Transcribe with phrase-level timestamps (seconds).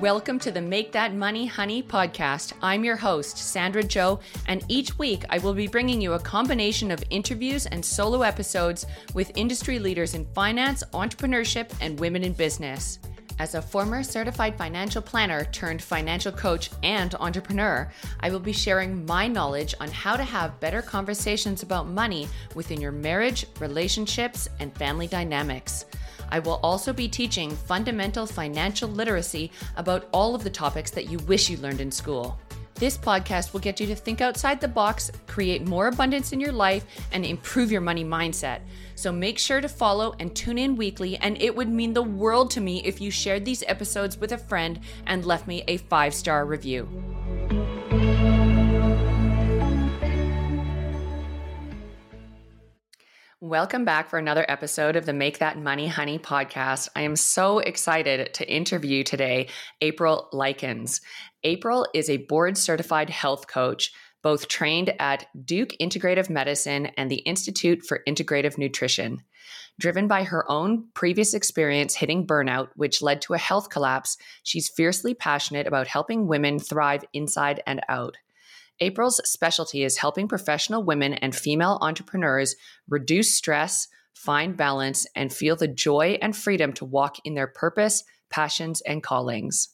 [0.00, 2.52] Welcome to the Make That Money Honey podcast.
[2.62, 6.92] I'm your host, Sandra Joe, and each week I will be bringing you a combination
[6.92, 13.00] of interviews and solo episodes with industry leaders in finance, entrepreneurship, and women in business.
[13.40, 19.04] As a former certified financial planner turned financial coach and entrepreneur, I will be sharing
[19.04, 24.72] my knowledge on how to have better conversations about money within your marriage, relationships, and
[24.76, 25.86] family dynamics.
[26.30, 31.18] I will also be teaching fundamental financial literacy about all of the topics that you
[31.20, 32.38] wish you learned in school.
[32.78, 36.52] This podcast will get you to think outside the box, create more abundance in your
[36.52, 38.60] life, and improve your money mindset.
[38.94, 42.52] So make sure to follow and tune in weekly, and it would mean the world
[42.52, 46.14] to me if you shared these episodes with a friend and left me a five
[46.14, 46.88] star review.
[53.40, 56.88] Welcome back for another episode of the Make That Money Honey podcast.
[56.96, 59.46] I am so excited to interview today
[59.80, 61.00] April Likens.
[61.44, 63.92] April is a board certified health coach,
[64.24, 69.22] both trained at Duke Integrative Medicine and the Institute for Integrative Nutrition.
[69.78, 74.68] Driven by her own previous experience hitting burnout, which led to a health collapse, she's
[74.68, 78.16] fiercely passionate about helping women thrive inside and out.
[78.80, 82.54] April's specialty is helping professional women and female entrepreneurs
[82.88, 88.04] reduce stress, find balance, and feel the joy and freedom to walk in their purpose,
[88.30, 89.68] passions, and callings.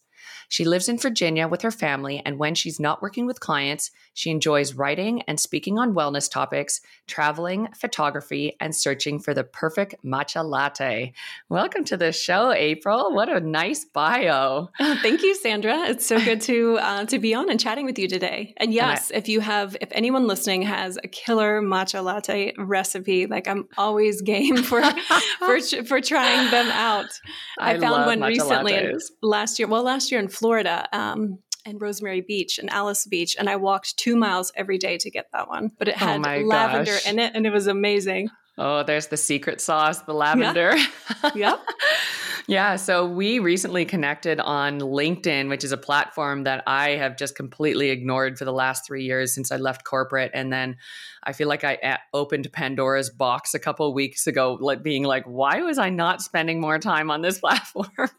[0.48, 4.30] She lives in Virginia with her family, and when she's not working with clients, she
[4.30, 10.48] enjoys writing and speaking on wellness topics, traveling, photography, and searching for the perfect matcha
[10.48, 11.12] latte.
[11.48, 13.12] Welcome to the show, April.
[13.12, 14.70] What a nice bio.
[14.78, 15.86] Oh, thank you, Sandra.
[15.88, 18.54] It's so good to uh, to be on and chatting with you today.
[18.56, 22.52] And yes, and I, if you have, if anyone listening has a killer matcha latte
[22.56, 24.82] recipe, like I'm always game for
[25.38, 27.06] for for trying them out.
[27.58, 28.92] I, I found one recently
[29.22, 29.66] last year.
[29.66, 30.43] Well, last year in Florida.
[30.44, 34.98] Florida um, and Rosemary Beach and Alys Beach, and I walked two miles every day
[34.98, 35.70] to get that one.
[35.78, 37.06] But it oh had oh lavender gosh.
[37.06, 38.28] in it, and it was amazing.
[38.58, 40.76] Oh, there's the secret sauce, the lavender.
[40.76, 41.30] Yeah.
[41.34, 41.60] yep.
[42.46, 42.76] yeah.
[42.76, 47.88] So we recently connected on LinkedIn, which is a platform that I have just completely
[47.88, 50.30] ignored for the last three years since I left corporate.
[50.34, 50.76] And then
[51.24, 55.62] I feel like I opened Pandora's box a couple weeks ago, like being like, why
[55.62, 58.10] was I not spending more time on this platform?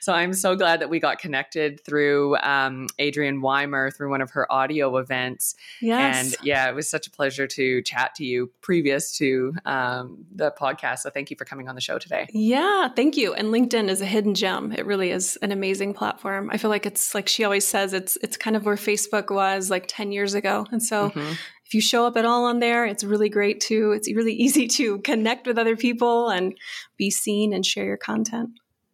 [0.00, 4.30] so I'm so glad that we got connected through um, Adrienne Weimer through one of
[4.30, 5.54] her audio events.
[5.80, 6.24] Yes.
[6.24, 10.52] And yeah, it was such a pleasure to chat to you previous to um, the
[10.52, 11.00] podcast.
[11.00, 12.28] So thank you for coming on the show today.
[12.32, 13.34] Yeah, thank you.
[13.34, 14.72] And LinkedIn is a hidden gem.
[14.72, 16.50] It really is an amazing platform.
[16.52, 19.70] I feel like it's like she always says, it's it's kind of where Facebook was
[19.70, 20.66] like 10 years ago.
[20.70, 21.32] And so mm-hmm
[21.74, 24.98] you show up at all on there, it's really great to, it's really easy to
[24.98, 26.56] connect with other people and
[26.96, 28.50] be seen and share your content.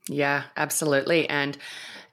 [0.09, 1.29] Yeah, absolutely.
[1.29, 1.57] And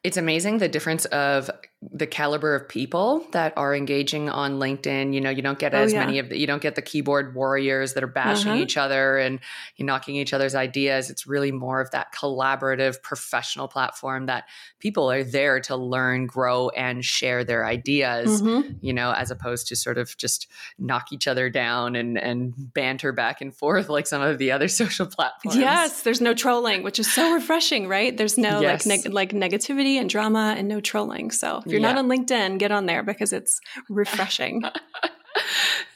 [0.03, 1.49] it's amazing the difference of
[1.91, 5.13] the caliber of people that are engaging on LinkedIn.
[5.13, 6.05] You know, you don't get oh, as yeah.
[6.05, 8.61] many of the, you don't get the keyboard warriors that are bashing uh-huh.
[8.61, 9.39] each other and
[9.75, 11.11] you knocking each other's ideas.
[11.11, 14.45] It's really more of that collaborative professional platform that
[14.79, 18.71] people are there to learn, grow, and share their ideas, mm-hmm.
[18.81, 20.47] you know, as opposed to sort of just
[20.79, 24.67] knock each other down and, and banter back and forth like some of the other
[24.67, 25.55] social platforms.
[25.55, 28.17] Yes, there's no trolling, which is so refreshing, right?
[28.17, 28.83] There's no yes.
[28.87, 31.29] like, neg- like negativity and drama and no trolling.
[31.29, 31.93] So if you're yeah.
[31.93, 34.63] not on LinkedIn, get on there because it's refreshing.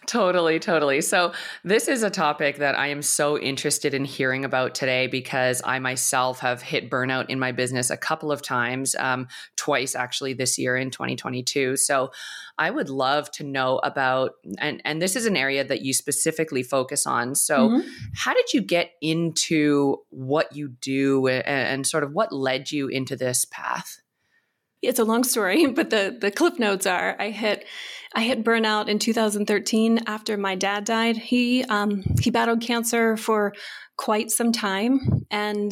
[0.07, 0.99] Totally, totally.
[0.99, 1.31] So,
[1.63, 5.79] this is a topic that I am so interested in hearing about today because I
[5.79, 10.57] myself have hit burnout in my business a couple of times, um, twice actually this
[10.57, 11.77] year in 2022.
[11.77, 12.11] So,
[12.57, 16.63] I would love to know about, and, and this is an area that you specifically
[16.63, 17.33] focus on.
[17.35, 17.87] So, mm-hmm.
[18.13, 22.89] how did you get into what you do and, and sort of what led you
[22.89, 24.01] into this path?
[24.81, 27.65] It's a long story, but the the cliff notes are I hit
[28.13, 31.17] I hit burnout in 2013 after my dad died.
[31.17, 33.53] He um, he battled cancer for
[33.97, 35.71] quite some time, and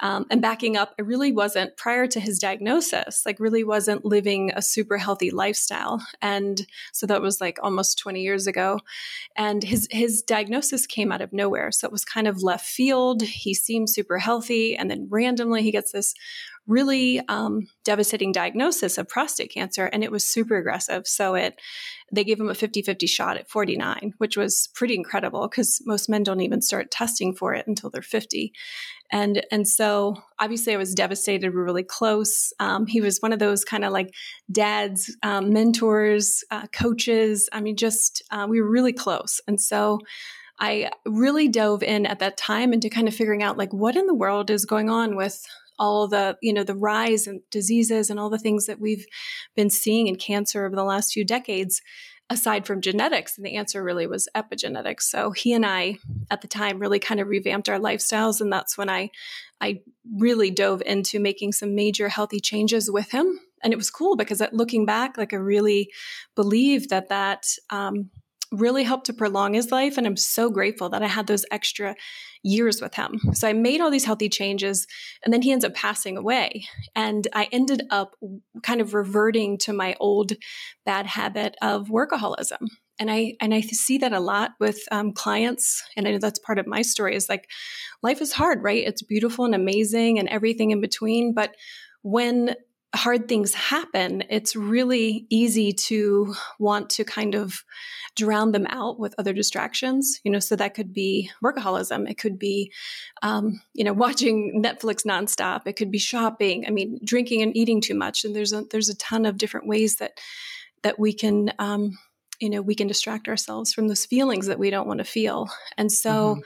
[0.00, 3.24] um, and backing up, I really wasn't prior to his diagnosis.
[3.24, 8.20] Like, really wasn't living a super healthy lifestyle, and so that was like almost 20
[8.20, 8.80] years ago.
[9.36, 13.22] And his his diagnosis came out of nowhere, so it was kind of left field.
[13.22, 16.14] He seemed super healthy, and then randomly he gets this
[16.66, 21.60] really um, devastating diagnosis of prostate cancer and it was super aggressive so it
[22.12, 26.22] they gave him a 50-50 shot at 49 which was pretty incredible because most men
[26.22, 28.52] don't even start testing for it until they're 50
[29.12, 31.54] and and so obviously i was devastated.
[31.54, 32.52] We're really close.
[32.58, 34.14] Um, he was one of those kind of like
[34.50, 37.48] dads um, mentors uh, coaches.
[37.52, 39.40] I mean just uh, we were really close.
[39.46, 40.00] And so
[40.58, 44.06] I really dove in at that time into kind of figuring out like what in
[44.06, 45.44] the world is going on with
[45.78, 49.06] all the you know the rise in diseases and all the things that we've
[49.56, 51.82] been seeing in cancer over the last few decades
[52.30, 55.02] aside from genetics and the answer really was epigenetics.
[55.02, 55.98] So he and i
[56.30, 59.10] at the time really kind of revamped our lifestyles and that's when i
[59.60, 59.80] i
[60.16, 63.38] really dove into making some major healthy changes with him.
[63.64, 65.90] And it was cool because looking back like i really
[66.34, 68.10] believe that that um,
[68.52, 69.96] really helped to prolong his life.
[69.98, 71.96] And I'm so grateful that I had those extra
[72.42, 73.18] years with him.
[73.34, 74.86] So I made all these healthy changes,
[75.24, 76.64] and then he ends up passing away.
[76.94, 78.16] And I ended up
[78.62, 80.32] kind of reverting to my old
[80.84, 82.66] bad habit of workaholism.
[82.98, 86.38] And I and I see that a lot with um, clients, and I know that's
[86.38, 87.16] part of my story.
[87.16, 87.48] Is like
[88.02, 88.86] life is hard, right?
[88.86, 91.32] It's beautiful and amazing, and everything in between.
[91.34, 91.56] But
[92.02, 92.54] when
[92.94, 97.64] hard things happen, it's really easy to want to kind of
[98.16, 100.20] drown them out with other distractions.
[100.24, 102.08] You know, so that could be workaholism.
[102.10, 102.72] It could be,
[103.22, 105.66] um, you know, watching Netflix nonstop.
[105.66, 106.64] It could be shopping.
[106.66, 108.24] I mean, drinking and eating too much.
[108.24, 110.18] And there's a there's a ton of different ways that
[110.82, 111.52] that we can.
[111.58, 111.98] Um,
[112.42, 115.48] you know, we can distract ourselves from those feelings that we don't want to feel.
[115.78, 116.40] And so mm-hmm.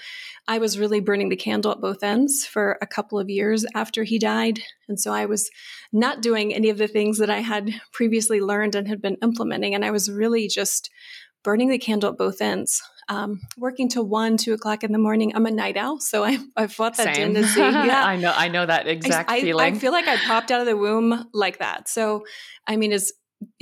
[0.47, 4.05] I was really burning the candle at both ends for a couple of years after
[4.05, 4.61] he died.
[4.89, 5.51] And so I was
[5.95, 9.75] not doing any of the things that I had previously learned and had been implementing.
[9.75, 10.91] And I was really just
[11.43, 12.83] burning the candle at both ends.
[13.09, 15.33] Um, working till one, two o'clock in the morning.
[15.35, 17.33] I'm a night owl, so I, I fought that Same.
[17.33, 17.61] tendency.
[17.61, 19.65] Yeah, I know, I know that exact I, feeling.
[19.65, 21.89] I, I feel like I popped out of the womb like that.
[21.89, 22.25] So,
[22.67, 23.13] I mean, as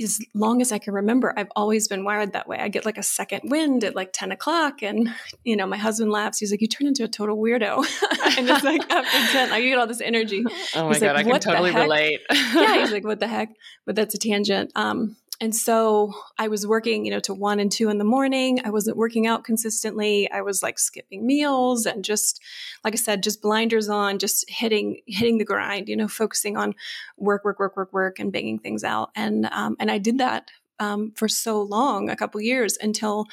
[0.01, 2.57] as long as I can remember, I've always been wired that way.
[2.57, 4.81] I get like a second wind at like 10 o'clock.
[4.81, 5.13] And,
[5.43, 6.39] you know, my husband laughs.
[6.39, 7.77] He's like, you turn into a total weirdo.
[8.37, 10.43] and it's like after 10, I get all this energy.
[10.75, 12.21] Oh my he's God, like, I can totally relate.
[12.31, 12.79] yeah.
[12.79, 13.49] He's like, what the heck?
[13.85, 14.71] But that's a tangent.
[14.75, 18.59] Um, and so I was working, you know, to one and two in the morning.
[18.63, 20.29] I wasn't working out consistently.
[20.31, 22.41] I was like skipping meals and just,
[22.83, 26.73] like I said, just blinders on, just hitting hitting the grind, you know, focusing on
[27.17, 29.11] work, work, work, work, work, and banging things out.
[29.15, 33.25] And um, and I did that um, for so long, a couple years, until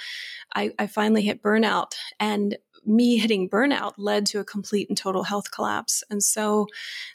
[0.54, 1.92] I, I finally hit burnout.
[2.18, 6.02] And me hitting burnout led to a complete and total health collapse.
[6.10, 6.66] And so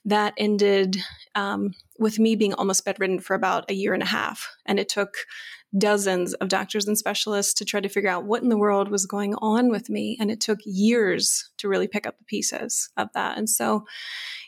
[0.05, 0.97] that ended
[1.35, 4.49] um, with me being almost bedridden for about a year and a half.
[4.65, 5.17] And it took
[5.77, 9.05] dozens of doctors and specialists to try to figure out what in the world was
[9.05, 10.17] going on with me.
[10.19, 13.37] And it took years to really pick up the pieces of that.
[13.37, 13.85] And so,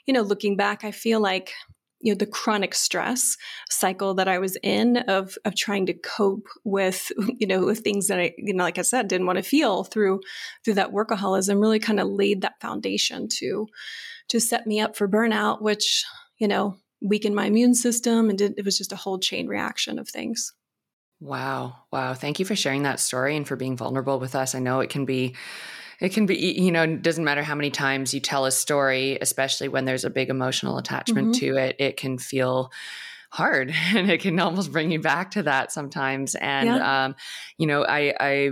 [0.05, 1.53] you know, looking back, I feel like
[2.01, 3.35] you know the chronic stress
[3.69, 8.07] cycle that I was in of of trying to cope with you know with things
[8.07, 10.21] that I you know like I said didn't want to feel through
[10.63, 13.67] through that workaholism really kind of laid that foundation to
[14.29, 16.05] to set me up for burnout which
[16.37, 19.99] you know weakened my immune system and did, it was just a whole chain reaction
[19.99, 20.53] of things.
[21.19, 21.75] Wow.
[21.91, 22.13] Wow.
[22.13, 24.55] Thank you for sharing that story and for being vulnerable with us.
[24.55, 25.35] I know it can be
[25.99, 29.17] it can be you know it doesn't matter how many times you tell a story
[29.21, 31.39] especially when there's a big emotional attachment mm-hmm.
[31.39, 32.71] to it it can feel
[33.31, 37.05] hard and it can almost bring you back to that sometimes and yeah.
[37.05, 37.15] um,
[37.57, 38.49] you know I, I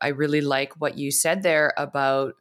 [0.00, 2.34] i really like what you said there about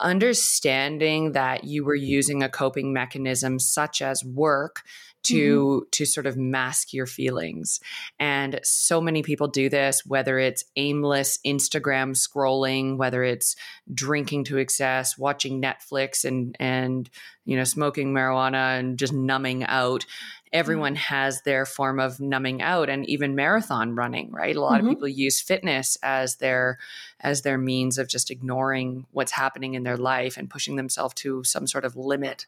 [0.00, 4.82] understanding that you were using a coping mechanism such as work
[5.26, 5.88] to mm-hmm.
[5.90, 7.80] to sort of mask your feelings
[8.20, 13.56] and so many people do this whether it's aimless instagram scrolling whether it's
[13.92, 17.10] drinking to excess watching netflix and and
[17.44, 20.06] you know smoking marijuana and just numbing out
[20.52, 21.14] everyone mm-hmm.
[21.14, 24.88] has their form of numbing out and even marathon running right a lot mm-hmm.
[24.88, 26.78] of people use fitness as their
[27.20, 31.42] as their means of just ignoring what's happening in their life and pushing themselves to
[31.44, 32.46] some sort of limit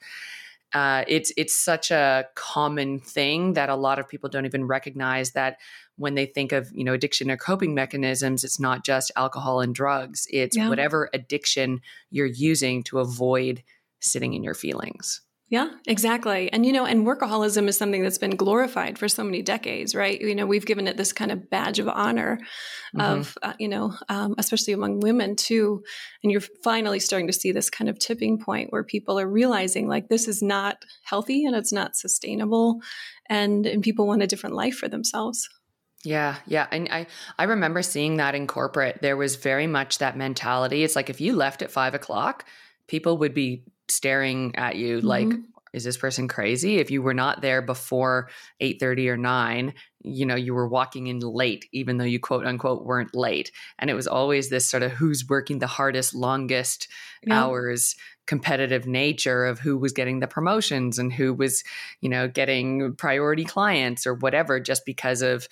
[0.75, 5.31] uh, it's it's such a common thing that a lot of people don't even recognize
[5.31, 5.59] that
[5.97, 9.75] when they think of you know addiction or coping mechanisms it's not just alcohol and
[9.75, 10.69] drugs it's yeah.
[10.69, 13.63] whatever addiction you're using to avoid
[14.01, 16.53] sitting in your feelings yeah, exactly.
[16.53, 20.21] And, you know, and workaholism is something that's been glorified for so many decades, right?
[20.21, 22.39] You know, we've given it this kind of badge of honor
[22.95, 23.01] mm-hmm.
[23.01, 25.83] of, uh, you know, um, especially among women too.
[26.23, 29.89] And you're finally starting to see this kind of tipping point where people are realizing
[29.89, 32.81] like this is not healthy and it's not sustainable
[33.31, 35.49] and, and people want a different life for themselves.
[36.05, 36.67] Yeah, yeah.
[36.71, 37.07] And I,
[37.39, 39.01] I remember seeing that in corporate.
[39.01, 40.85] There was very much that mentality.
[40.85, 42.45] It's like if you left at five o'clock,
[42.87, 45.07] people would be staring at you mm-hmm.
[45.07, 45.29] like
[45.73, 48.31] is this person crazy if you were not there before
[48.61, 52.85] 8.30 or 9 you know you were walking in late even though you quote unquote
[52.85, 56.89] weren't late and it was always this sort of who's working the hardest longest
[57.23, 57.43] yeah.
[57.43, 61.65] hours competitive nature of who was getting the promotions and who was
[62.01, 65.49] you know getting priority clients or whatever just because of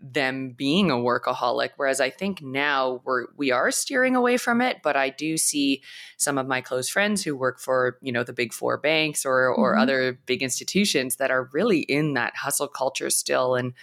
[0.00, 4.78] them being a workaholic whereas i think now we're we are steering away from it
[4.82, 5.82] but i do see
[6.16, 9.48] some of my close friends who work for you know the big four banks or
[9.48, 9.82] or mm-hmm.
[9.82, 13.74] other big institutions that are really in that hustle culture still and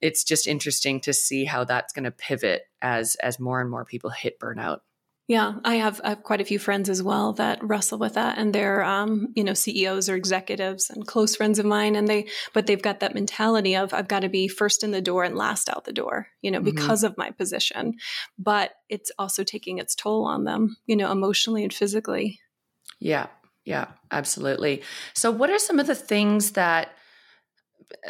[0.00, 3.84] it's just interesting to see how that's going to pivot as as more and more
[3.84, 4.80] people hit burnout
[5.30, 8.36] yeah, I have, I have, quite a few friends as well that wrestle with that,
[8.36, 12.26] and they're, um, you know, CEOs or executives and close friends of mine, and they,
[12.52, 15.36] but they've got that mentality of I've got to be first in the door and
[15.36, 16.74] last out the door, you know, mm-hmm.
[16.74, 17.94] because of my position.
[18.40, 22.40] But it's also taking its toll on them, you know, emotionally and physically.
[22.98, 23.28] Yeah,
[23.64, 24.82] yeah, absolutely.
[25.14, 26.90] So, what are some of the things that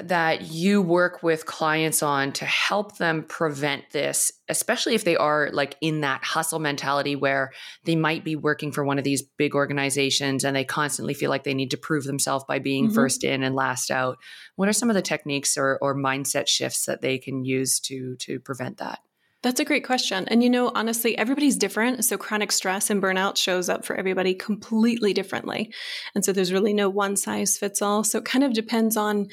[0.02, 5.50] that you work with clients on to help them prevent this, especially if they are
[5.52, 7.50] like in that hustle mentality where
[7.84, 11.44] they might be working for one of these big organizations and they constantly feel like
[11.44, 12.94] they need to prove themselves by being mm-hmm.
[12.94, 14.18] first in and last out.
[14.56, 18.16] What are some of the techniques or, or mindset shifts that they can use to
[18.16, 19.00] to prevent that?
[19.42, 20.28] That's a great question.
[20.28, 22.04] And you know, honestly, everybody's different.
[22.04, 25.72] So chronic stress and burnout shows up for everybody completely differently.
[26.14, 28.04] And so there's really no one size fits all.
[28.04, 29.28] So it kind of depends on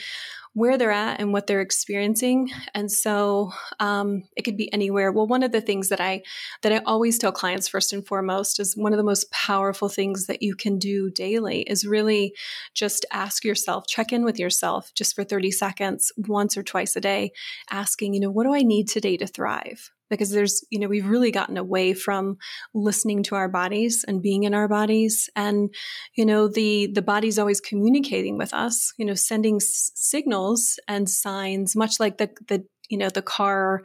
[0.57, 2.49] where they're at and what they're experiencing.
[2.73, 5.11] And so um, it could be anywhere.
[5.11, 6.23] Well one of the things that i
[6.61, 10.25] that i always tell clients first and foremost is one of the most powerful things
[10.27, 12.33] that you can do daily is really
[12.73, 17.01] just ask yourself check in with yourself just for 30 seconds once or twice a
[17.01, 17.31] day
[17.69, 21.07] asking you know what do i need today to thrive because there's you know we've
[21.07, 22.37] really gotten away from
[22.73, 25.29] listening to our bodies and being in our bodies.
[25.35, 25.73] And
[26.15, 31.09] you know the the body's always communicating with us you know sending s- signals and
[31.09, 33.81] signs much like the the you know the car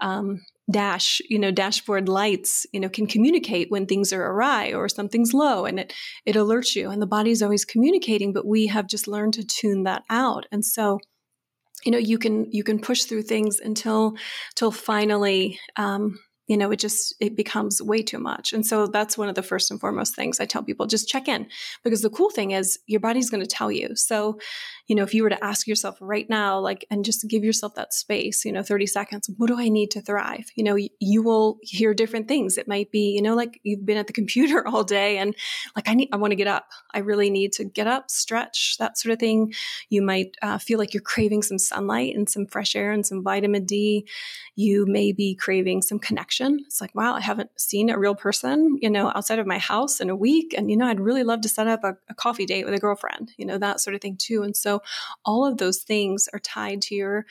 [0.00, 4.88] um, dash you know dashboard lights you know can communicate when things are awry or
[4.88, 5.92] something's low and it
[6.26, 6.90] it alerts you.
[6.90, 10.46] And the body's always communicating but we have just learned to tune that out.
[10.52, 10.98] And so
[11.84, 14.14] you know you can you can push through things until
[14.54, 16.18] till finally um,
[16.50, 18.52] you know it just it becomes way too much.
[18.52, 21.28] And so that's one of the first and foremost things i tell people just check
[21.28, 21.46] in.
[21.84, 23.94] Because the cool thing is your body's going to tell you.
[23.94, 24.40] So
[24.88, 27.76] you know if you were to ask yourself right now like and just give yourself
[27.76, 30.46] that space you know 30 seconds what do i need to thrive?
[30.56, 32.58] You know you, will hear different things.
[32.58, 35.36] It might be you know like you've been at the computer all day and
[35.76, 36.66] like i need i want to get up.
[36.92, 39.52] I really need to get up stretch that sort of thing.
[39.88, 43.22] You might uh, feel like you're craving some sunlight and some fresh air and some
[43.22, 44.08] vitamin d.
[44.56, 46.39] You may be craving some connection.
[46.40, 50.00] It's like, wow, I haven't seen a real person, you know, outside of my house
[50.00, 50.54] in a week.
[50.56, 52.78] And, you know, I'd really love to set up a, a coffee date with a
[52.78, 54.42] girlfriend, you know, that sort of thing too.
[54.42, 54.82] And so
[55.24, 57.26] all of those things are tied to your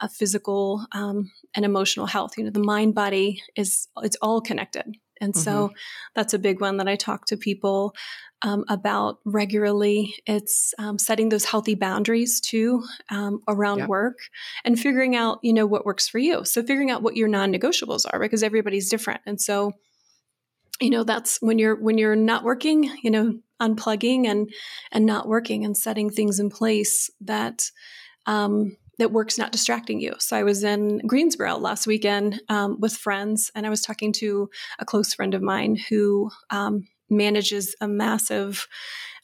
[0.00, 2.38] uh, physical um, and emotional health.
[2.38, 4.96] You know, the mind body is, it's all connected.
[5.22, 5.74] And so mm-hmm.
[6.14, 7.94] that's a big one that I talk to people
[8.42, 10.16] um, about regularly.
[10.26, 13.88] It's um, setting those healthy boundaries too um, around yep.
[13.88, 14.18] work
[14.64, 16.44] and figuring out, you know, what works for you.
[16.44, 19.20] So figuring out what your non-negotiables are because everybody's different.
[19.24, 19.72] And so,
[20.80, 24.50] you know, that's when you're when you're not working, you know, unplugging and
[24.90, 27.70] and not working and setting things in place that
[28.26, 30.14] um, that work's not distracting you.
[30.18, 34.50] So I was in Greensboro last weekend um, with friends, and I was talking to
[34.78, 38.66] a close friend of mine who um, manages a massive,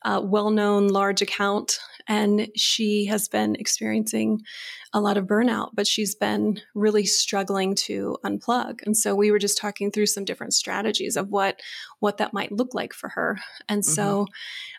[0.05, 1.79] uh, well known large account.
[2.11, 4.41] And she has been experiencing
[4.95, 8.81] a lot of burnout, but she's been really struggling to unplug.
[8.87, 11.61] And so we were just talking through some different strategies of what
[12.01, 13.39] what that might look like for her.
[13.69, 13.93] And mm-hmm.
[13.93, 14.27] so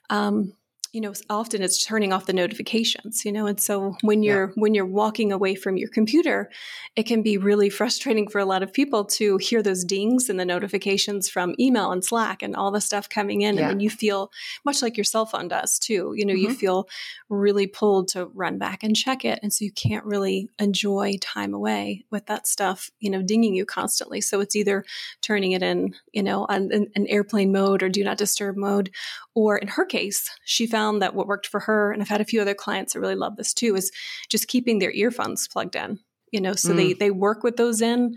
[0.10, 0.53] um,
[0.91, 4.53] you know often it's turning off the notifications you know and so when you're yeah.
[4.55, 6.50] when you're walking away from your computer
[6.96, 10.39] it can be really frustrating for a lot of people to hear those dings and
[10.39, 13.62] the notifications from email and slack and all the stuff coming in yeah.
[13.62, 14.31] and then you feel
[14.65, 16.50] much like your cell phone does too you know mm-hmm.
[16.50, 16.88] you feel
[17.29, 21.53] really pulled to run back and check it and so you can't really enjoy time
[21.53, 24.84] away with that stuff you know dinging you constantly so it's either
[25.22, 28.89] turning it in you know on an airplane mode or do not disturb mode
[29.36, 32.26] or in her case she found that what worked for her, and I've had a
[32.26, 33.92] few other clients that really love this too, is
[34.30, 36.00] just keeping their earphones plugged in.
[36.32, 36.76] You know, so mm.
[36.76, 38.16] they they work with those in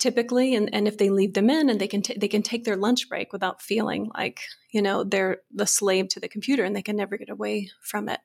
[0.00, 2.64] typically, and, and if they leave them in, and they can t- they can take
[2.64, 4.40] their lunch break without feeling like
[4.72, 8.08] you know they're the slave to the computer and they can never get away from
[8.08, 8.20] it.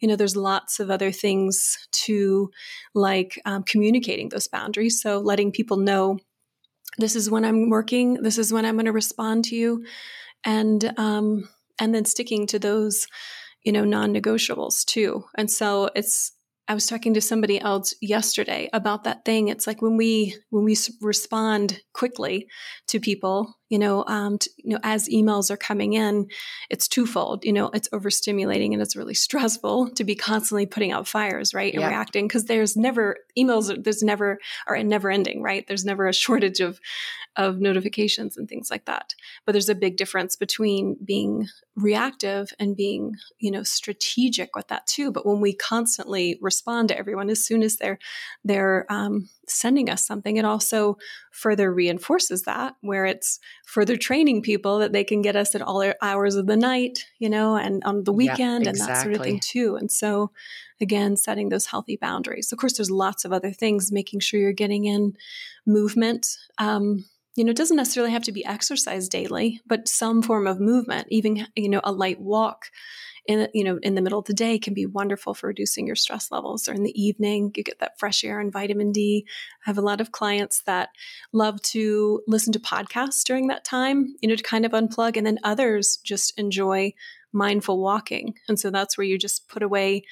[0.00, 2.50] You know, there's lots of other things to
[2.92, 5.00] like um, communicating those boundaries.
[5.00, 6.18] So letting people know
[6.98, 9.86] this is when I'm working, this is when I'm going to respond to you,
[10.44, 11.48] and um,
[11.82, 13.06] and then sticking to those
[13.64, 16.32] you know non-negotiables too and so it's
[16.68, 19.48] I was talking to somebody else yesterday about that thing.
[19.48, 22.46] It's like when we when we respond quickly
[22.86, 26.28] to people, you know, um, to, you know, as emails are coming in,
[26.70, 27.44] it's twofold.
[27.44, 31.74] You know, it's overstimulating and it's really stressful to be constantly putting out fires, right,
[31.74, 31.88] and yeah.
[31.88, 33.82] reacting because there's never emails.
[33.82, 35.66] There's never are never ending, right?
[35.66, 36.78] There's never a shortage of
[37.36, 39.14] of notifications and things like that.
[39.44, 44.86] But there's a big difference between being reactive and being, you know, strategic with that
[44.86, 45.10] too.
[45.10, 47.98] But when we constantly respond to everyone as soon as they're
[48.44, 50.98] they're um, sending us something, it also
[51.32, 55.92] further reinforces that, where it's further training people that they can get us at all
[56.00, 58.68] hours of the night, you know, and on the weekend exactly.
[58.68, 59.76] and that sort of thing too.
[59.76, 60.30] And so,
[60.80, 62.52] again, setting those healthy boundaries.
[62.52, 65.16] Of course, there's lots of other things, making sure you're getting in
[65.66, 66.36] movement.
[66.58, 70.60] Um, you know, it doesn't necessarily have to be exercise daily, but some form of
[70.60, 72.66] movement, even, you know, a light walk
[73.26, 75.96] in, you know, in the middle of the day can be wonderful for reducing your
[75.96, 79.24] stress levels or in the evening, you get that fresh air and vitamin D.
[79.64, 80.88] I have a lot of clients that
[81.32, 85.16] love to listen to podcasts during that time, you know, to kind of unplug.
[85.16, 86.94] And then others just enjoy
[87.32, 88.34] mindful walking.
[88.48, 90.02] And so that's where you just put away,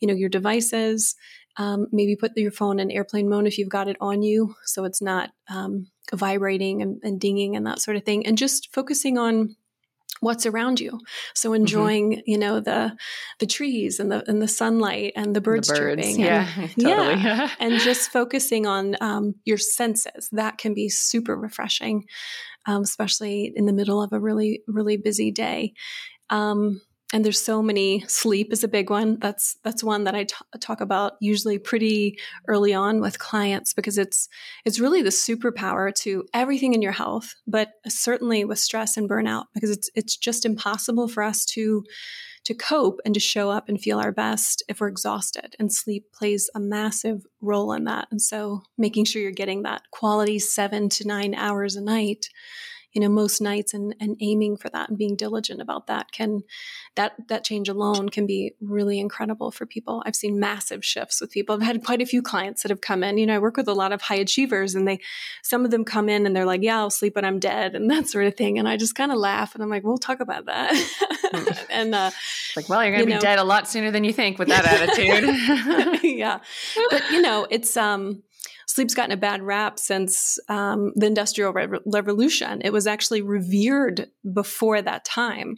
[0.00, 1.16] you know, your devices,
[1.58, 4.84] um, maybe put your phone in airplane mode if you've got it on you, so
[4.84, 9.18] it's not um, vibrating and, and, dinging and that sort of thing, and just focusing
[9.18, 9.56] on
[10.20, 11.00] what's around you.
[11.34, 11.56] So mm-hmm.
[11.56, 12.20] enjoying, mm-hmm.
[12.26, 12.96] you know, the
[13.38, 16.70] the trees and the and the sunlight and the birds, the birds chirping, yeah, and,
[16.80, 17.22] totally.
[17.22, 20.28] yeah, and just focusing on um, your senses.
[20.32, 22.04] That can be super refreshing,
[22.66, 25.72] um, especially in the middle of a really really busy day.
[26.30, 26.80] Um,
[27.12, 29.18] and there's so many sleep is a big one.
[29.18, 33.96] That's that's one that I t- talk about usually pretty early on with clients because
[33.96, 34.28] it's
[34.64, 39.44] it's really the superpower to everything in your health but certainly with stress and burnout
[39.54, 41.82] because it's it's just impossible for us to
[42.44, 45.54] to cope and to show up and feel our best if we're exhausted.
[45.58, 48.08] And sleep plays a massive role in that.
[48.10, 52.30] And so making sure you're getting that quality 7 to 9 hours a night
[52.92, 56.42] you know most nights and and aiming for that and being diligent about that can
[56.96, 60.02] that that change alone can be really incredible for people.
[60.06, 61.54] I've seen massive shifts with people.
[61.54, 63.18] I've had quite a few clients that have come in.
[63.18, 65.00] You know i work with a lot of high achievers and they
[65.42, 67.90] some of them come in and they're like yeah i'll sleep when i'm dead and
[67.90, 68.58] that sort of thing.
[68.58, 70.72] And i just kind of laugh and i'm like we'll talk about that.
[71.70, 72.10] And uh
[72.56, 74.48] like well you're gonna you be know, dead a lot sooner than you think with
[74.48, 76.02] that attitude.
[76.18, 76.40] Yeah.
[76.90, 78.22] But you know it's um
[78.68, 82.60] sleep's gotten a bad rap since um, the Industrial Re- Revolution.
[82.62, 85.56] It was actually revered before that time,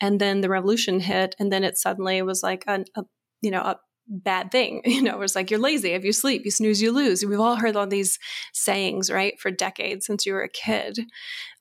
[0.00, 3.02] and then the revolution hit, and then it suddenly was like a, a
[3.42, 4.82] you know a bad thing.
[4.86, 7.24] You know, it was like you're lazy if you sleep, you snooze, you lose.
[7.24, 8.18] We've all heard all these
[8.52, 11.00] sayings, right, for decades since you were a kid,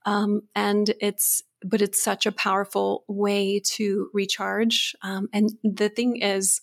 [0.05, 4.95] um, and it's but it's such a powerful way to recharge.
[5.01, 6.61] Um, and the thing is,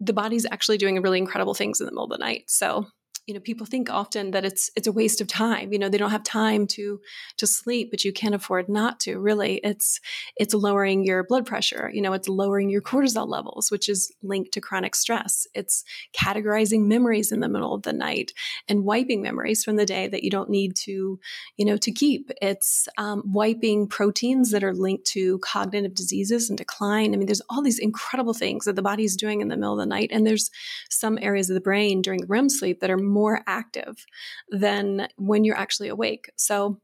[0.00, 2.44] the body's actually doing really incredible things in the middle of the night.
[2.48, 2.86] So
[3.26, 5.96] you know people think often that it's it's a waste of time you know they
[5.96, 7.00] don't have time to
[7.38, 9.18] to sleep but you can't afford not to.
[9.18, 10.00] Really it's
[10.36, 14.52] it's lowering your blood pressure you know it's lowering your cortisol levels which is linked
[14.52, 15.46] to chronic stress.
[15.54, 18.32] It's categorizing memories in the middle of the night
[18.68, 21.18] and wiping memories from the day that you don't need to
[21.56, 22.30] you know to keep.
[22.42, 27.14] It's um, wiping proteins that are linked to cognitive diseases and decline.
[27.14, 29.72] I mean there's all these incredible things that the body is doing in the middle
[29.72, 30.50] of the night and there's
[30.90, 34.04] some areas of the brain during REM sleep that are more active
[34.50, 36.26] than when you're actually awake.
[36.36, 36.80] So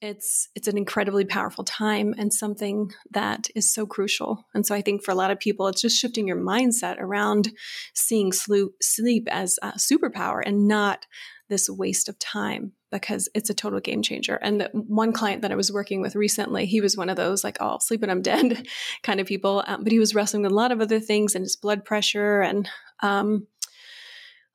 [0.00, 4.46] it's it's an incredibly powerful time and something that is so crucial.
[4.54, 7.50] And so I think for a lot of people, it's just shifting your mindset around
[7.94, 11.06] seeing sleep, as a superpower and not
[11.48, 14.36] this waste of time because it's a total game changer.
[14.36, 17.42] And the one client that I was working with recently, he was one of those
[17.42, 18.66] like, oh, I'll sleep and I'm dead
[19.02, 19.64] kind of people.
[19.66, 22.40] Um, but he was wrestling with a lot of other things and his blood pressure
[22.40, 22.68] and
[23.02, 23.46] um,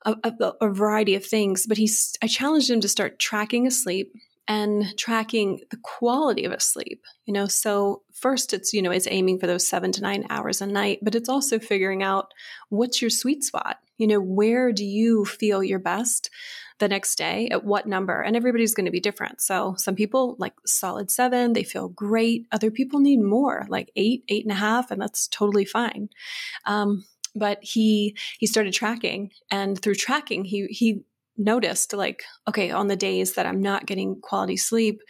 [0.06, 1.66] a, a, a variety of things.
[1.68, 4.14] But he's, I challenged him to start tracking his sleep
[4.48, 7.48] and tracking the quality of a sleep you know?
[7.48, 11.00] So first it's you know it's aiming for those 7 to 9 hours a night
[11.02, 12.34] but it's also figuring out
[12.70, 13.78] what's your sweet spot.
[13.98, 16.30] You know where do you feel your best
[16.80, 17.48] the next day?
[17.50, 18.22] At what number?
[18.22, 19.42] And everybody's going to be different.
[19.42, 22.48] So some people like solid seven they feel great.
[22.52, 26.10] Other people need more like eight eight and a half and that's totally fine.
[26.66, 31.04] Um, but he he started tracking and through tracking he he
[31.38, 35.02] noticed like okay on the days that i'm not getting quality sleep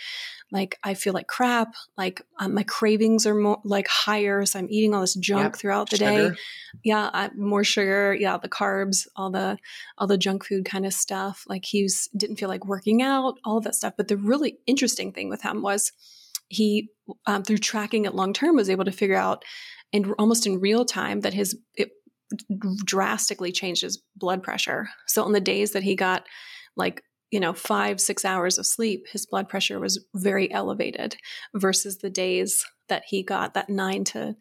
[0.51, 4.69] like i feel like crap like um, my cravings are more like higher so i'm
[4.69, 5.55] eating all this junk yep.
[5.57, 6.29] throughout the sugar.
[6.29, 6.35] day
[6.83, 9.57] yeah I, more sugar yeah the carbs all the
[9.97, 13.35] all the junk food kind of stuff like he was didn't feel like working out
[13.43, 15.91] all of that stuff but the really interesting thing with him was
[16.47, 16.89] he
[17.25, 19.43] um, through tracking it long term was able to figure out
[19.91, 21.91] and almost in real time that his it,
[22.85, 24.89] drastically changed his blood pressure.
[25.07, 26.25] So on the days that he got
[26.75, 31.17] like you know, five, six hours of sleep, his blood pressure was very elevated
[31.55, 34.35] versus the days that he got that nine to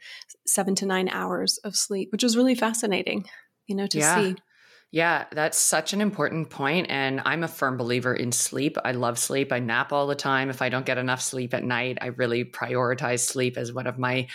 [0.46, 3.24] seven to nine hours of sleep, which was really fascinating,
[3.66, 4.16] you know, to yeah.
[4.16, 4.37] see.
[4.92, 6.88] Yeah, that's such an important point.
[6.90, 8.76] And I'm a firm believer in sleep.
[8.85, 9.50] I love sleep.
[9.50, 10.50] I nap all the time.
[10.50, 13.98] If I don't get enough sleep at night, I really prioritize sleep as one of
[13.98, 14.28] my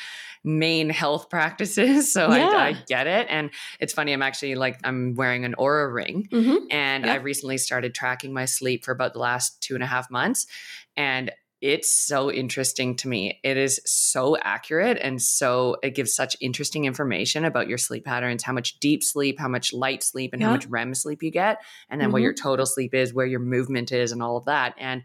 [0.43, 2.12] main health practices.
[2.12, 2.48] So yeah.
[2.48, 3.28] I, I, get it.
[3.30, 6.65] And it's funny, I'm actually like, I'm wearing an Oura ring mm-hmm.
[6.72, 7.13] and yeah.
[7.13, 10.48] I recently started tracking my sleep for about the last two and a half months.
[10.96, 13.39] And it's so interesting to me.
[13.43, 18.43] It is so accurate and so it gives such interesting information about your sleep patterns,
[18.43, 20.48] how much deep sleep, how much light sleep, and yeah.
[20.48, 22.13] how much REM sleep you get, and then mm-hmm.
[22.13, 24.76] what your total sleep is, where your movement is, and all of that.
[24.78, 25.04] And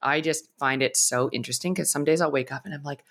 [0.00, 3.04] I just find it so interesting because some days I'll wake up and I'm like,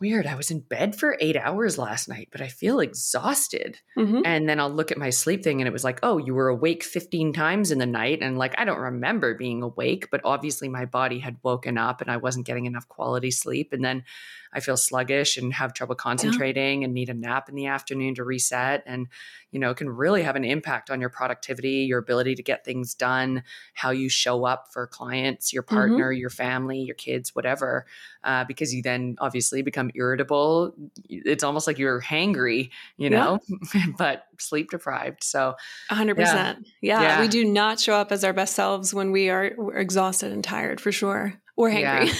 [0.00, 0.26] weird.
[0.26, 3.78] I was in bed for eight hours last night, but I feel exhausted.
[3.96, 4.22] Mm-hmm.
[4.24, 6.48] And then I'll look at my sleep thing and it was like, oh, you were
[6.48, 8.20] awake 15 times in the night.
[8.22, 12.10] And like, I don't remember being awake, but obviously my body had woken up and
[12.10, 13.72] I wasn't getting enough quality sleep.
[13.72, 14.04] And then
[14.52, 16.86] I feel sluggish and have trouble concentrating yeah.
[16.86, 18.82] and need a nap in the afternoon to reset.
[18.84, 19.06] And,
[19.52, 22.64] you know, it can really have an impact on your productivity, your ability to get
[22.64, 25.74] things done, how you show up for clients, your mm-hmm.
[25.74, 26.20] partner, mm-hmm.
[26.20, 27.86] your family, your kids, whatever.
[28.24, 30.74] Uh, because you then obviously become irritable.
[31.08, 33.38] It's almost like you're hangry, you know,
[33.74, 33.86] yeah.
[33.98, 35.22] but sleep deprived.
[35.22, 35.54] So
[35.90, 36.16] 100%.
[36.18, 36.54] Yeah.
[36.80, 37.20] Yeah, yeah.
[37.20, 40.80] We do not show up as our best selves when we are exhausted and tired
[40.80, 41.34] for sure.
[41.56, 42.10] We're hangry.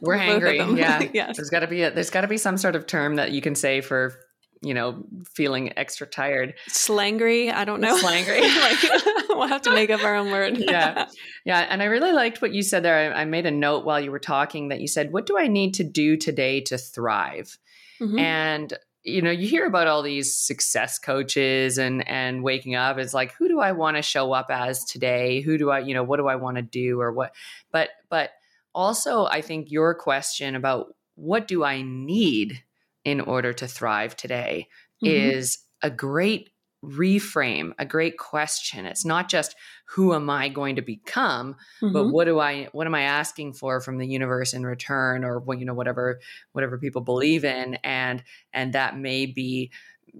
[0.00, 0.78] We're hangry.
[0.78, 1.06] yeah.
[1.12, 1.36] yes.
[1.36, 3.42] There's got to be a, there's got to be some sort of term that you
[3.42, 4.18] can say for
[4.62, 6.54] you know feeling extra tired.
[6.68, 7.52] Slangry.
[7.52, 7.96] I don't know.
[7.96, 8.40] Slangry.
[8.60, 10.56] like, we'll have to make up our own word.
[10.58, 11.08] yeah.
[11.44, 11.66] Yeah.
[11.68, 13.14] And I really liked what you said there.
[13.14, 15.46] I, I, made a note while you were talking that you said, "What do I
[15.46, 17.58] need to do today to thrive?"
[18.00, 18.18] Mm-hmm.
[18.18, 23.14] And you know you hear about all these success coaches and and waking up it's
[23.14, 26.02] like who do i want to show up as today who do i you know
[26.02, 27.32] what do i want to do or what
[27.70, 28.32] but but
[28.76, 32.62] also, I think your question about what do I need
[33.06, 34.66] in order to thrive today
[35.02, 35.14] mm-hmm.
[35.14, 36.50] is a great
[36.84, 38.84] reframe, a great question.
[38.84, 39.54] It's not just
[39.90, 41.92] who am I going to become, mm-hmm.
[41.92, 45.38] but what do I what am I asking for from the universe in return or
[45.38, 46.18] what you know whatever
[46.50, 49.70] whatever people believe in and and that may be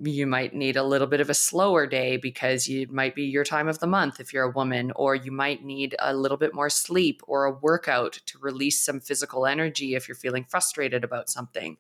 [0.02, 3.44] you might need a little bit of a slower day because it might be your
[3.44, 6.54] time of the month if you're a woman, or you might need a little bit
[6.54, 11.30] more sleep or a workout to release some physical energy if you're feeling frustrated about
[11.30, 11.78] something,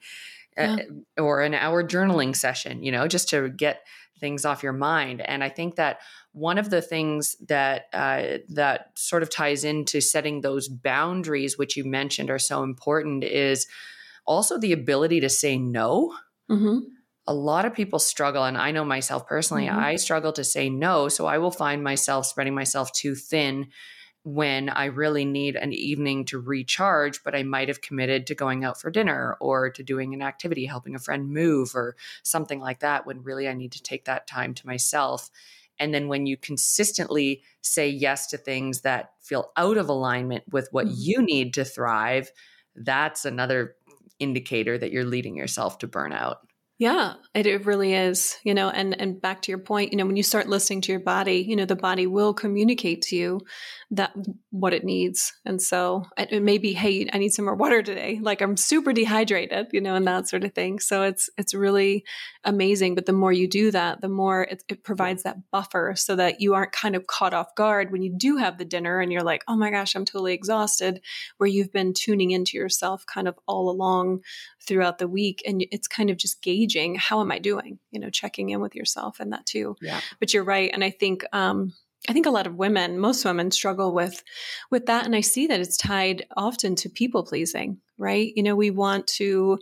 [0.56, 0.78] yeah.
[1.18, 3.86] uh, or an hour journaling session, you know, just to get
[4.18, 5.20] things off your mind.
[5.20, 5.98] And I think that
[6.32, 11.76] one of the things that uh, that sort of ties into setting those boundaries, which
[11.76, 13.66] you mentioned are so important, is
[14.24, 16.14] also the ability to say no.
[16.50, 16.78] Mm-hmm
[17.26, 19.78] a lot of people struggle and i know myself personally mm-hmm.
[19.78, 23.68] i struggle to say no so i will find myself spreading myself too thin
[24.22, 28.64] when i really need an evening to recharge but i might have committed to going
[28.64, 32.80] out for dinner or to doing an activity helping a friend move or something like
[32.80, 35.30] that when really i need to take that time to myself
[35.78, 40.68] and then when you consistently say yes to things that feel out of alignment with
[40.70, 40.94] what mm-hmm.
[40.98, 42.30] you need to thrive
[42.74, 43.76] that's another
[44.18, 46.36] indicator that you're leading yourself to burnout
[46.78, 48.36] yeah, it, it really is.
[48.44, 50.92] You know, and and back to your point, you know, when you start listening to
[50.92, 53.40] your body, you know, the body will communicate to you
[53.92, 54.12] that
[54.50, 55.32] what it needs.
[55.44, 58.18] And so it, may be, hey, I need some more water today.
[58.20, 60.80] Like I'm super dehydrated, you know, and that sort of thing.
[60.80, 62.04] So it's it's really
[62.44, 62.94] amazing.
[62.94, 66.40] But the more you do that, the more it, it provides that buffer so that
[66.40, 69.22] you aren't kind of caught off guard when you do have the dinner and you're
[69.22, 71.00] like, oh my gosh, I'm totally exhausted,
[71.38, 74.20] where you've been tuning into yourself kind of all along
[74.66, 75.42] throughout the week.
[75.46, 78.74] And it's kind of just gauging how am I doing, you know, checking in with
[78.74, 79.76] yourself and that too.
[79.80, 80.00] Yeah.
[80.20, 80.70] But you're right.
[80.72, 81.72] And I think um
[82.08, 84.22] I think a lot of women, most women struggle with
[84.70, 88.32] with that and I see that it's tied often to people pleasing, right?
[88.36, 89.58] You know, we want to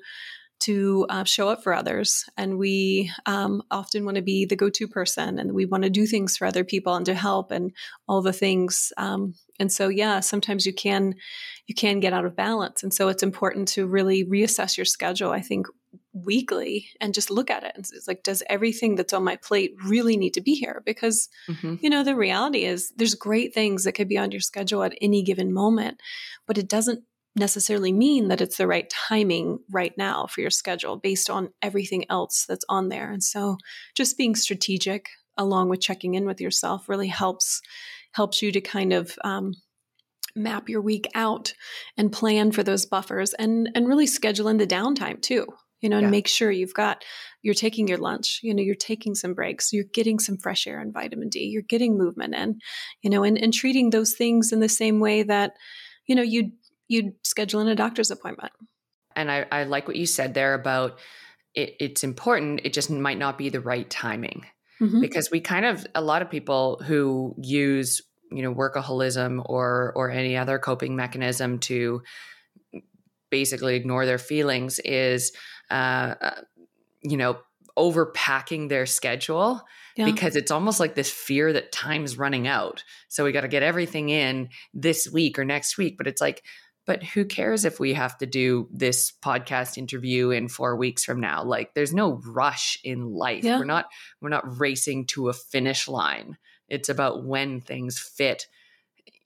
[0.65, 2.25] to uh, show up for others.
[2.37, 6.07] And we um, often want to be the go-to person and we want to do
[6.07, 7.73] things for other people and to help and
[8.09, 11.15] all the things um, and so yeah sometimes you can
[11.67, 12.83] you can get out of balance.
[12.83, 15.67] And so it's important to really reassess your schedule i think
[16.13, 19.75] weekly and just look at it and it's like does everything that's on my plate
[19.85, 20.83] really need to be here?
[20.85, 21.77] Because mm-hmm.
[21.81, 24.97] you know the reality is there's great things that could be on your schedule at
[25.01, 26.01] any given moment
[26.47, 27.05] but it doesn't
[27.37, 32.05] necessarily mean that it's the right timing right now for your schedule based on everything
[32.11, 33.57] else that's on there and so
[33.95, 37.61] just being strategic along with checking in with yourself really helps
[38.13, 39.53] helps you to kind of um,
[40.37, 41.53] map your week out
[41.97, 45.47] and plan for those buffers and and really schedule in the downtime too
[45.85, 46.11] you know, and yeah.
[46.13, 47.05] make sure you've got,
[47.43, 50.81] you're taking your lunch, you know, you're taking some breaks, you're getting some fresh air
[50.81, 52.59] and vitamin D, you're getting movement in,
[53.03, 55.53] you know, and, and treating those things in the same way that,
[56.07, 56.53] you know, you
[56.89, 58.53] you'd schedule in a doctor's appointment.
[59.17, 60.99] And I, I like what you said there about
[61.55, 62.61] it, it's important.
[62.65, 64.45] It just might not be the right timing
[64.81, 65.01] mm-hmm.
[65.01, 70.11] because we kind of, a lot of people who use, you know, workaholism or, or
[70.11, 72.03] any other coping mechanism to
[73.31, 75.33] basically ignore their feelings is,
[75.71, 76.41] uh, uh
[77.03, 77.39] you know,
[77.77, 79.61] overpacking their schedule
[79.97, 80.05] yeah.
[80.05, 82.85] because it's almost like this fear that time's running out.
[83.09, 85.99] So we got to get everything in this week or next week.
[85.99, 86.45] But it's like,
[86.87, 91.21] but who cares if we have to do this podcast interview in four weeks from
[91.21, 93.59] now like there's no rush in life yeah.
[93.59, 93.87] we're not
[94.21, 96.37] we're not racing to a finish line
[96.69, 98.47] it's about when things fit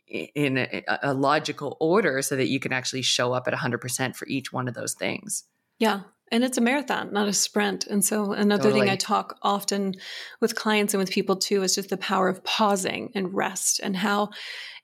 [0.09, 4.27] in a, a logical order so that you can actually show up at 100% for
[4.27, 5.45] each one of those things
[5.79, 7.87] yeah and it's a marathon, not a sprint.
[7.87, 8.83] And so, another totally.
[8.83, 9.95] thing I talk often
[10.41, 13.97] with clients and with people too is just the power of pausing and rest and
[13.97, 14.29] how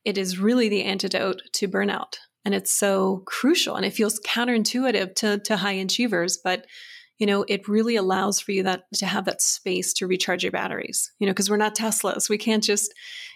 [0.06, 5.14] it is really the antidote to burnout and it's so crucial and it feels counterintuitive
[5.14, 6.66] to, to high achievers but
[7.18, 10.52] you know it really allows for you that to have that space to recharge your
[10.52, 12.28] batteries you know because we're not teslas.
[12.28, 12.92] We can't just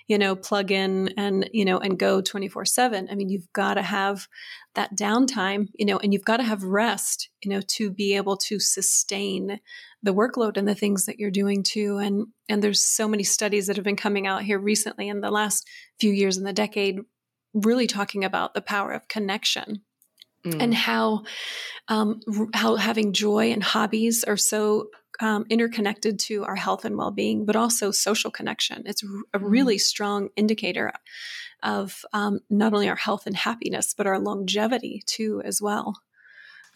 [0.08, 3.74] you know plug in and you know and go 24 7 i mean you've got
[3.74, 4.26] to have
[4.74, 8.36] that downtime you know and you've got to have rest you know to be able
[8.36, 9.60] to sustain
[10.02, 11.98] the workload and the things that you're doing too.
[11.98, 15.30] And and there's so many studies that have been coming out here recently in the
[15.30, 15.66] last
[16.00, 17.00] few years in the decade
[17.54, 19.82] really talking about the power of connection
[20.44, 20.62] mm.
[20.62, 21.22] and how
[21.88, 22.20] um,
[22.54, 24.88] how having joy and hobbies are so
[25.20, 29.22] um, interconnected to our health and well-being but also social connection it's a mm.
[29.40, 30.92] really strong indicator
[31.62, 36.00] of um, not only our health and happiness but our longevity too as well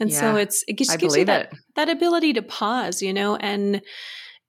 [0.01, 1.59] and yeah, so it's it just gives you that, it.
[1.77, 3.83] that ability to pause you know and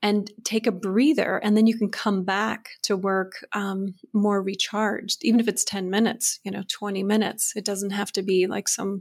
[0.03, 5.23] and take a breather and then you can come back to work um, more recharged
[5.23, 8.67] even if it's 10 minutes you know 20 minutes it doesn't have to be like
[8.67, 8.99] some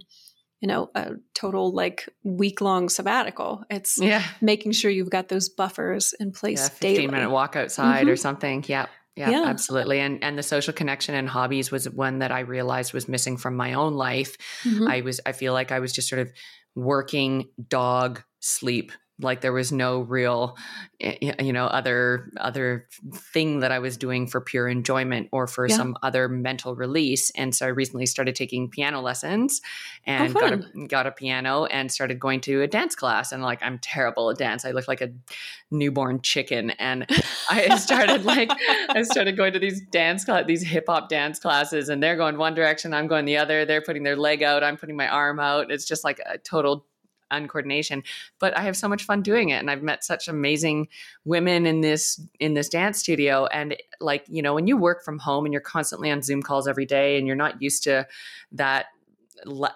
[0.60, 5.48] you know a total like week long sabbatical it's yeah making sure you've got those
[5.48, 7.06] buffers in place yeah, 15 daily.
[7.08, 8.10] minute walk outside mm-hmm.
[8.10, 10.00] or something yeah yeah, yeah, absolutely.
[10.00, 13.56] And and the social connection and hobbies was one that I realized was missing from
[13.56, 14.38] my own life.
[14.64, 14.88] Mm-hmm.
[14.88, 16.32] I was I feel like I was just sort of
[16.74, 20.56] working, dog, sleep, like there was no real
[21.40, 25.76] you know other other thing that i was doing for pure enjoyment or for yeah.
[25.76, 27.30] some other mental release.
[27.30, 29.68] And so i recently started taking piano lessons oh,
[30.06, 33.32] and oh, got a got a piano and started going to a dance class.
[33.32, 34.64] And like i'm terrible at dance.
[34.64, 35.10] I look like a
[35.70, 36.70] newborn chicken.
[36.70, 37.06] And
[37.50, 38.50] i started like
[38.88, 42.38] i started going to these dance class these hip hop dance classes and they're going
[42.38, 43.64] one direction i'm going the other.
[43.64, 44.64] They're putting their leg out.
[44.64, 45.70] I'm putting my arm out.
[45.70, 46.86] It's just like a total
[47.32, 48.02] uncoordination
[48.38, 50.88] but i have so much fun doing it and i've met such amazing
[51.24, 55.18] women in this in this dance studio and like you know when you work from
[55.18, 58.06] home and you're constantly on zoom calls every day and you're not used to
[58.52, 58.86] that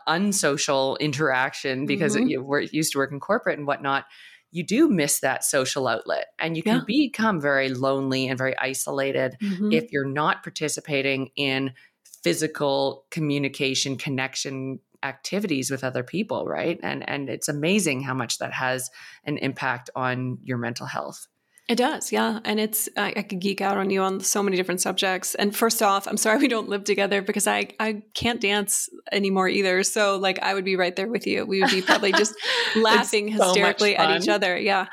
[0.06, 2.28] unsocial interaction because mm-hmm.
[2.28, 4.04] you were used to work in corporate and whatnot
[4.52, 6.84] you do miss that social outlet and you can yeah.
[6.86, 9.72] become very lonely and very isolated mm-hmm.
[9.72, 11.72] if you're not participating in
[12.22, 18.52] physical communication connection activities with other people right and and it's amazing how much that
[18.52, 18.90] has
[19.24, 21.26] an impact on your mental health
[21.68, 22.38] it does, yeah.
[22.44, 25.34] And it's, I, I, could geek out on you on so many different subjects.
[25.34, 29.48] And first off, I'm sorry we don't live together because I, I can't dance anymore
[29.48, 29.82] either.
[29.82, 31.44] So, like, I would be right there with you.
[31.44, 32.34] We would be probably just
[32.76, 34.56] laughing hysterically at each other.
[34.56, 34.86] Yeah.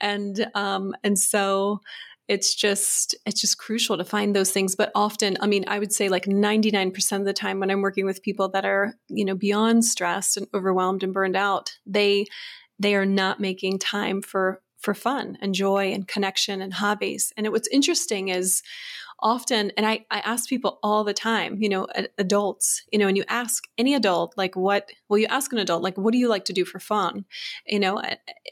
[0.00, 1.82] And, um, and so
[2.28, 4.76] it's just it's just crucial to find those things.
[4.76, 8.06] But often i mean i would say like 99% of the time when i'm working
[8.06, 12.26] with people that are you know beyond stressed and overwhelmed and burned out they
[12.78, 17.32] they are not making time for for fun and joy and connection and hobbies.
[17.36, 18.62] And it, what's interesting is
[19.20, 21.86] often and I, I ask people all the time you know
[22.18, 25.82] adults you know and you ask any adult like what well you ask an adult
[25.82, 27.24] like what do you like to do for fun
[27.66, 28.00] you know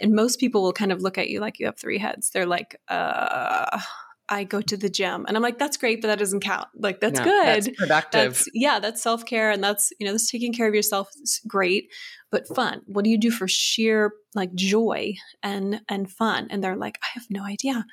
[0.01, 2.47] and most people will kind of look at you like you have three heads they're
[2.47, 3.81] like uh
[4.29, 5.25] I go to the gym.
[5.29, 6.69] And I'm like, that's great, but that doesn't count.
[6.75, 7.47] Like, that's no, good.
[7.47, 8.33] That's productive.
[8.35, 9.51] That's, yeah, that's self care.
[9.51, 11.11] And that's, you know, that's taking care of yourself.
[11.23, 11.93] Is great,
[12.31, 12.83] but fun.
[12.87, 16.49] What do you do for sheer like joy and, and fun?
[16.51, 17.87] And they're like, I have no idea.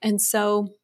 [0.00, 0.74] And so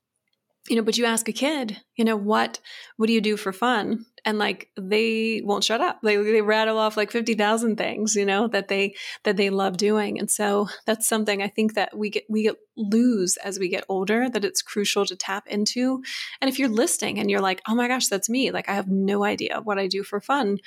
[0.68, 2.60] you know but you ask a kid you know what
[2.96, 4.06] what do you do for fun?
[4.24, 6.00] And like they won't shut up.
[6.02, 10.18] They, they rattle off like 50,000 things you know that they that they love doing.
[10.18, 13.84] And so that's something i think that we get we get lose as we get
[13.88, 16.02] older that it's crucial to tap into.
[16.40, 18.88] And if you're listening and you're like oh my gosh that's me like i have
[18.88, 20.58] no idea what i do for fun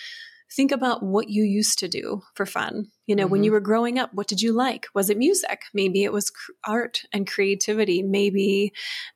[0.52, 2.88] think about what you used to do for fun.
[3.06, 3.32] You know, mm-hmm.
[3.32, 4.88] when you were growing up, what did you like?
[4.94, 5.64] Was it music?
[5.74, 8.02] Maybe it was cr- art and creativity.
[8.02, 8.74] Maybe,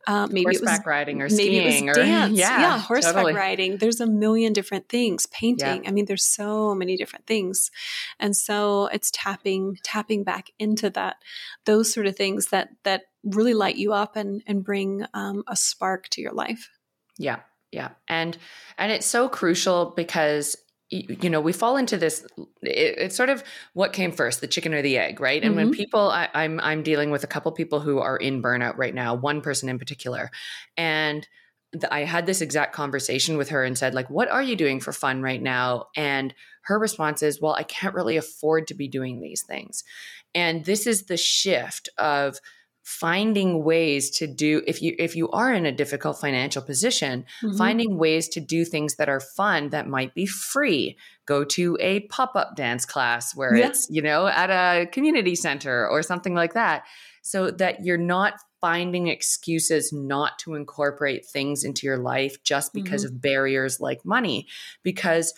[0.07, 2.37] uh, maybe horseback it was riding or skiing was dance.
[2.37, 3.33] yeah, yeah, horseback totally.
[3.33, 3.77] riding.
[3.77, 5.25] There's a million different things.
[5.27, 5.83] Painting.
[5.83, 5.89] Yeah.
[5.89, 7.71] I mean, there's so many different things,
[8.19, 11.17] and so it's tapping tapping back into that
[11.65, 15.55] those sort of things that that really light you up and and bring um, a
[15.55, 16.69] spark to your life.
[17.17, 17.39] Yeah,
[17.71, 18.37] yeah and
[18.77, 20.55] and it's so crucial because
[20.93, 22.25] you know we fall into this
[22.61, 25.69] it, it's sort of what came first the chicken or the egg right and mm-hmm.
[25.69, 28.93] when people I, i'm i'm dealing with a couple people who are in burnout right
[28.93, 30.29] now one person in particular
[30.77, 31.27] and
[31.89, 34.93] I had this exact conversation with her and said, like, what are you doing for
[34.93, 35.87] fun right now?
[35.95, 36.33] And
[36.65, 39.83] her response is, well, I can't really afford to be doing these things.
[40.35, 42.37] And this is the shift of
[42.83, 47.57] finding ways to do if you if you are in a difficult financial position mm-hmm.
[47.57, 52.01] finding ways to do things that are fun that might be free go to a
[52.01, 53.67] pop-up dance class where yeah.
[53.67, 56.83] it's you know at a community center or something like that
[57.21, 63.05] so that you're not finding excuses not to incorporate things into your life just because
[63.05, 63.15] mm-hmm.
[63.15, 64.45] of barriers like money
[64.83, 65.33] because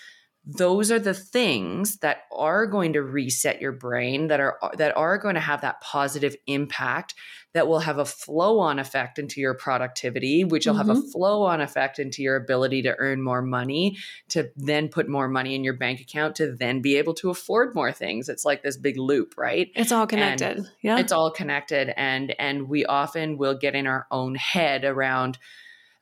[0.46, 5.18] those are the things that are going to reset your brain that are that are
[5.18, 7.16] going to have that positive impact
[7.54, 10.88] that will have a flow on effect into your productivity which will mm-hmm.
[10.88, 11.10] have a mm-hmm.
[11.10, 13.98] flow on effect into your ability to earn more money
[14.30, 17.74] to then put more money in your bank account to then be able to afford
[17.74, 21.32] more things it's like this big loop right it's all connected and yeah it's all
[21.32, 25.40] connected and and we often will get in our own head around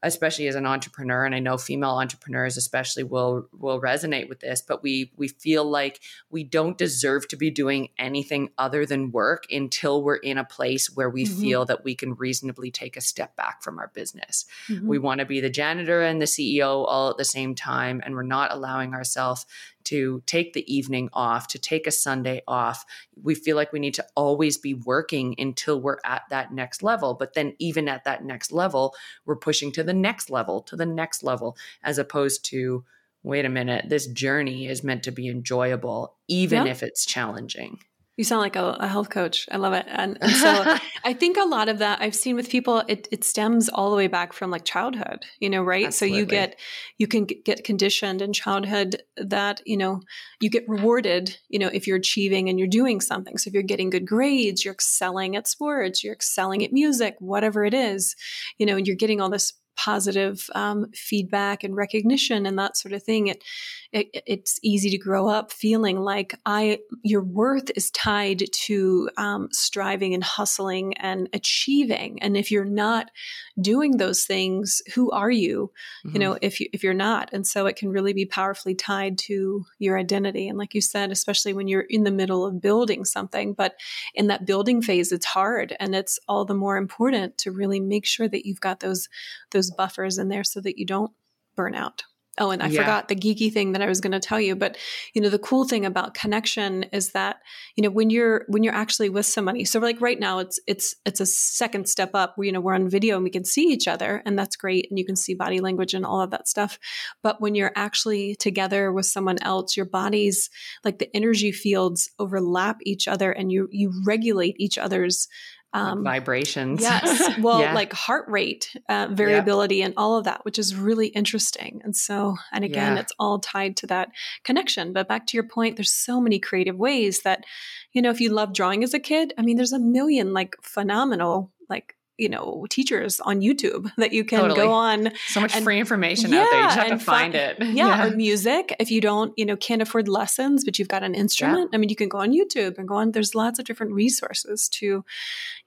[0.04, 4.62] especially as an entrepreneur and i know female entrepreneurs especially will will resonate with this
[4.62, 9.46] but we we feel like we don't deserve to be doing anything other than work
[9.52, 11.42] until we're in a place where we mm-hmm.
[11.42, 14.88] feel that we can reasonably take a step back from our business mm-hmm.
[14.88, 18.14] we want to be the janitor and the ceo all at the same time and
[18.14, 19.46] we're not allowing ourselves
[19.86, 22.86] to take the evening off, to take a Sunday off.
[23.22, 27.14] We feel like we need to always be working until we're at that next level.
[27.14, 30.86] But then, even at that next level, we're pushing to the next level, to the
[30.86, 32.84] next level, as opposed to,
[33.24, 37.80] wait a minute, this journey is meant to be enjoyable, even if it's challenging.
[38.16, 39.48] You sound like a, a, health coach.
[39.52, 39.88] I love it.
[39.90, 43.24] And, and so I think a lot of that I've seen with people, it, it,
[43.24, 45.88] stems all the way back from like childhood, you know, right?
[45.88, 46.18] Absolutely.
[46.18, 46.60] So you get,
[47.00, 50.02] you can get conditioned in childhood that, you know,
[50.40, 53.38] you get rewarded, you know, if you're achieving and you're doing something.
[53.40, 57.66] So if you're getting good grades, you're excelling at sports, you're excelling at music, whatever
[57.66, 58.16] it is,
[58.60, 62.94] you know, and you're getting all this positive um, feedback and recognition and that sort
[62.94, 63.44] of thing it,
[63.92, 69.48] it, it's easy to grow up feeling like i your worth is tied to um,
[69.52, 72.22] striving and hustling and achieving.
[72.22, 73.12] And if you're not
[73.60, 75.72] doing those things who are you?
[76.06, 76.16] Mm-hmm.
[76.16, 77.30] you know if you if you're not.
[77.34, 80.48] And so it can really be powerfully tied to your identity.
[80.48, 83.76] And like you said especially when you're in the middle of building something but
[84.14, 85.76] in that building phase it's hard.
[85.80, 89.10] And it's all the more important to really make sure that you've got those
[89.52, 91.12] those buffers in there so that you don't
[91.56, 92.04] burn out
[92.40, 92.80] Oh, and I yeah.
[92.82, 94.76] forgot the geeky thing that I was going to tell you, but
[95.14, 97.38] you know, the cool thing about connection is that,
[97.76, 99.66] you know, when you're when you're actually with somebody.
[99.66, 102.34] So like right now it's it's it's a second step up.
[102.36, 104.88] We, you know, we're on video and we can see each other and that's great
[104.90, 106.80] and you can see body language and all of that stuff.
[107.22, 110.50] But when you're actually together with someone else, your bodies
[110.84, 115.28] like the energy fields overlap each other and you you regulate each other's
[115.74, 116.82] um, vibrations.
[116.82, 117.22] Yes.
[117.40, 117.74] Well, yeah.
[117.74, 119.88] like heart rate uh, variability yep.
[119.88, 121.82] and all of that, which is really interesting.
[121.84, 123.02] And so, and again, yeah.
[123.02, 124.10] it's all tied to that
[124.44, 124.94] connection.
[124.94, 127.44] But back to your point, there's so many creative ways that,
[127.92, 130.56] you know, if you love drawing as a kid, I mean, there's a million like
[130.62, 134.60] phenomenal like you know teachers on YouTube that you can totally.
[134.60, 135.12] go on.
[135.28, 136.60] So much and, free information yeah, out there.
[136.60, 137.58] You just have to find, it.
[137.60, 138.76] Yeah, yeah, or music.
[138.80, 141.70] If you don't, you know, can't afford lessons, but you've got an instrument.
[141.72, 141.78] Yeah.
[141.78, 143.12] I mean, you can go on YouTube and go on.
[143.12, 145.04] There's lots of different resources to,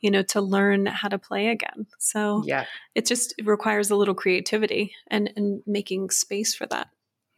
[0.00, 1.86] you know, to learn how to play again.
[1.98, 6.88] So yeah, it just requires a little creativity and and making space for that.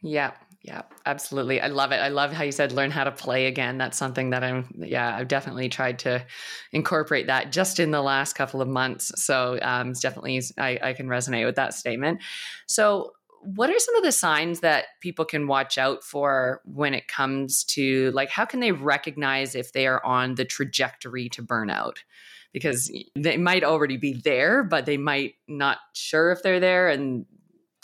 [0.01, 1.61] Yeah, yeah, absolutely.
[1.61, 1.97] I love it.
[1.97, 3.77] I love how you said learn how to play again.
[3.77, 6.25] That's something that I'm, yeah, I've definitely tried to
[6.73, 9.11] incorporate that just in the last couple of months.
[9.15, 12.21] So um, it's definitely, I, I can resonate with that statement.
[12.67, 17.07] So, what are some of the signs that people can watch out for when it
[17.07, 21.99] comes to like how can they recognize if they are on the trajectory to burnout?
[22.51, 27.25] Because they might already be there, but they might not sure if they're there and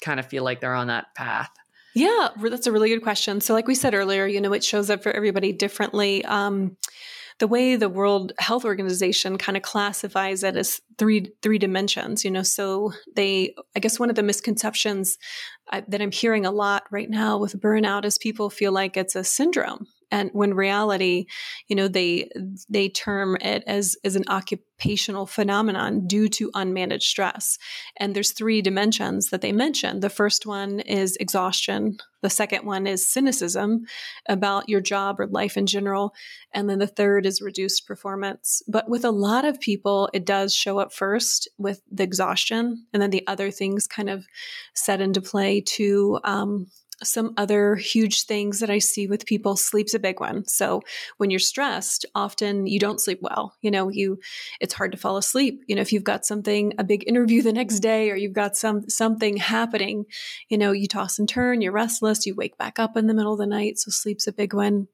[0.02, 1.52] kind of feel like they're on that path.
[1.96, 3.40] Yeah, that's a really good question.
[3.40, 6.24] So, like we said earlier, you know, it shows up for everybody differently.
[6.26, 6.76] Um,
[7.40, 12.26] the way the World Health Organization kind of classifies it as three three dimensions.
[12.26, 15.18] You know, so they I guess one of the misconceptions
[15.72, 19.16] I, that I'm hearing a lot right now with burnout is people feel like it's
[19.16, 21.26] a syndrome and when reality
[21.68, 22.30] you know they
[22.70, 27.58] they term it as as an occupational phenomenon due to unmanaged stress.
[27.98, 30.02] And there's three dimensions that they mention.
[30.02, 31.98] The first one is exhaustion.
[32.22, 33.86] The second one is cynicism
[34.28, 36.14] about your job or life in general.
[36.54, 38.62] And then the third is reduced performance.
[38.68, 42.86] But with a lot of people it does show up first with the exhaustion.
[42.94, 44.26] And then the other things kind of
[44.74, 46.68] set into play to um,
[47.04, 50.46] some other huge things that I see with people sleep's a big one.
[50.46, 50.82] So
[51.18, 53.56] when you're stressed, often you don't sleep well.
[53.62, 54.20] You know, you
[54.62, 55.62] it's hard to fall asleep.
[55.68, 58.56] You know, if you've got something a big interview the next day or you've got
[58.56, 60.06] some something happening,
[60.50, 63.34] you know, you toss and turn, you're restless, you wake back up in the middle
[63.34, 64.88] of the night, so sleep's a big one.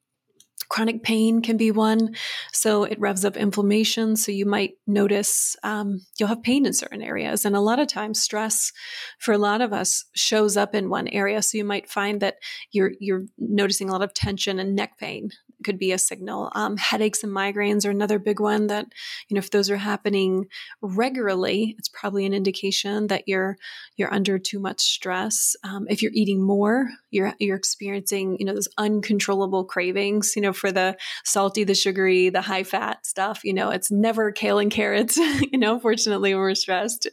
[0.72, 2.16] Chronic pain can be one.
[2.54, 4.16] So it revs up inflammation.
[4.16, 7.44] So you might notice um, you'll have pain in certain areas.
[7.44, 8.72] And a lot of times, stress
[9.20, 11.42] for a lot of us shows up in one area.
[11.42, 12.36] So you might find that
[12.72, 15.32] you're, you're noticing a lot of tension and neck pain
[15.64, 16.52] could be a signal.
[16.54, 18.88] Um, headaches and migraines are another big one that,
[19.28, 20.48] you know, if those are happening
[20.82, 23.58] regularly, it's probably an indication that you're
[23.98, 25.56] you're under too much stress.
[25.64, 30.54] Um, if you're eating more, you're you're experiencing, you know, those uncontrollable cravings, you know,
[30.54, 33.44] for the salty, the sugary, the high fat stuff.
[33.44, 35.18] You know, it's never kale and carrots.
[35.52, 37.08] you know, fortunately, when we're stressed,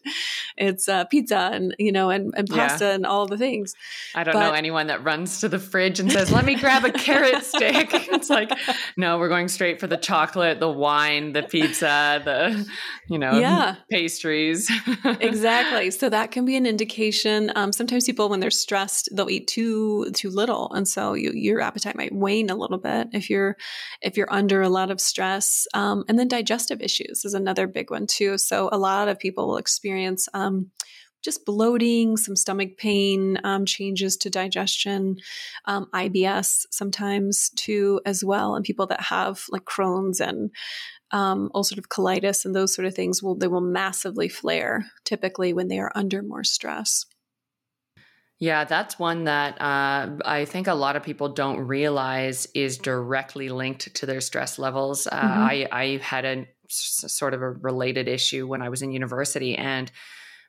[0.57, 2.95] it's uh, pizza and you know, and, and pasta yeah.
[2.95, 3.75] and all the things.
[4.15, 6.85] I don't but, know anyone that runs to the fridge and says, "Let me grab
[6.85, 8.59] a carrot stick." It's like like,
[8.97, 12.67] no, we're going straight for the chocolate, the wine, the pizza, the,
[13.09, 13.77] you know, yeah.
[13.91, 14.71] pastries.
[15.05, 15.91] exactly.
[15.91, 17.53] So that can be an indication.
[17.55, 21.61] Um, sometimes people, when they're stressed, they'll eat too too little, and so you, your
[21.61, 23.57] appetite might wane a little bit if you're
[24.03, 25.67] if you're under a lot of stress.
[25.75, 28.39] Um, and then digestive issues is another big one too.
[28.39, 30.29] So a lot of people will experience.
[30.35, 30.71] Um,
[31.23, 35.17] just bloating, some stomach pain, um, changes to digestion,
[35.65, 40.51] um, IBS sometimes too as well, and people that have like Crohn's and
[41.11, 45.69] um, ulcerative colitis and those sort of things will they will massively flare typically when
[45.69, 47.07] they are under more stress.
[48.41, 53.49] Yeah, that's one that uh, I think a lot of people don't realize is directly
[53.49, 55.09] linked to their stress levels.
[55.09, 55.43] Uh, mm-hmm.
[55.43, 59.91] I, I had a sort of a related issue when I was in university, and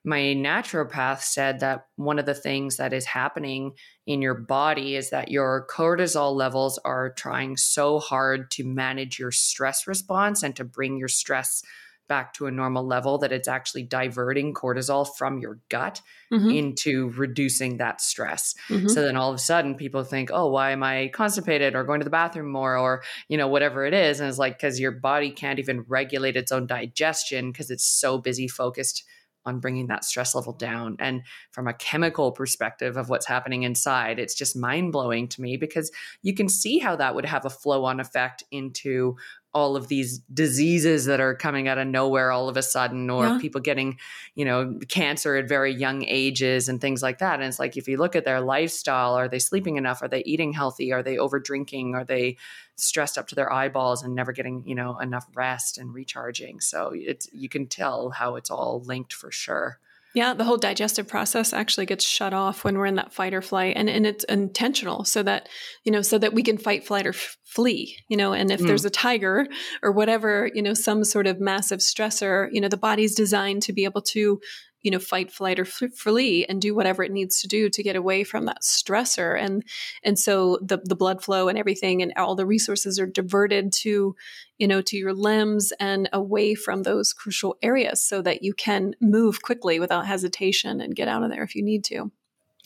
[0.05, 3.73] my naturopath said that one of the things that is happening
[4.07, 9.31] in your body is that your cortisol levels are trying so hard to manage your
[9.31, 11.61] stress response and to bring your stress
[12.07, 16.01] back to a normal level that it's actually diverting cortisol from your gut
[16.33, 16.49] mm-hmm.
[16.49, 18.55] into reducing that stress.
[18.67, 18.87] Mm-hmm.
[18.87, 21.99] So then all of a sudden people think, "Oh, why am I constipated or going
[21.99, 24.91] to the bathroom more or, you know, whatever it is." And it's like cuz your
[24.91, 29.03] body can't even regulate its own digestion because it's so busy focused
[29.45, 30.95] on bringing that stress level down.
[30.99, 35.57] And from a chemical perspective of what's happening inside, it's just mind blowing to me
[35.57, 39.15] because you can see how that would have a flow on effect into
[39.53, 43.25] all of these diseases that are coming out of nowhere all of a sudden or
[43.25, 43.39] yeah.
[43.39, 43.97] people getting
[44.35, 47.35] you know cancer at very young ages and things like that.
[47.35, 50.01] And it's like if you look at their lifestyle are they sleeping enough?
[50.01, 50.93] Are they eating healthy?
[50.93, 52.37] Are they over drinking are they
[52.75, 56.59] stressed up to their eyeballs and never getting you know enough rest and recharging?
[56.59, 59.79] So it's you can tell how it's all linked for sure
[60.19, 63.41] yeah, the whole digestive process actually gets shut off when we're in that fight or
[63.41, 65.47] flight, and and it's intentional so that
[65.85, 67.95] you know so that we can fight, flight, or f- flee.
[68.09, 68.67] You know, and if mm.
[68.67, 69.47] there's a tiger
[69.81, 73.71] or whatever, you know, some sort of massive stressor, you know, the body's designed to
[73.71, 74.41] be able to
[74.81, 77.95] you know fight flight or flee and do whatever it needs to do to get
[77.95, 79.39] away from that stressor.
[79.39, 79.63] And
[80.03, 84.15] and so the the blood flow and everything and all the resources are diverted to
[84.57, 88.95] you know to your limbs and away from those crucial areas so that you can
[89.01, 92.11] move quickly without hesitation and get out of there if you need to.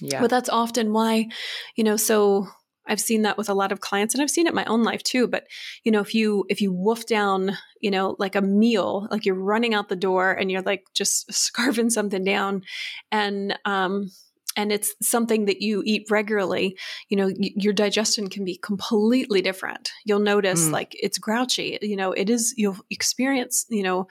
[0.02, 0.22] Yeah.
[0.22, 1.30] But that's often why
[1.76, 2.48] you know so
[2.88, 4.84] I've seen that with a lot of clients and I've seen it in my own
[4.84, 5.28] life too.
[5.28, 5.48] But,
[5.84, 9.36] you know, if you, if you woof down, you know, like a meal, like you're
[9.36, 12.64] running out the door and you're like just scarfing something down
[13.12, 14.12] and, um,
[14.56, 16.78] and it's something that you eat regularly,
[17.10, 19.92] you know, y- your digestion can be completely different.
[20.06, 20.72] You'll notice mm.
[20.72, 24.08] like it's grouchy, you know, it is, you'll experience, you know,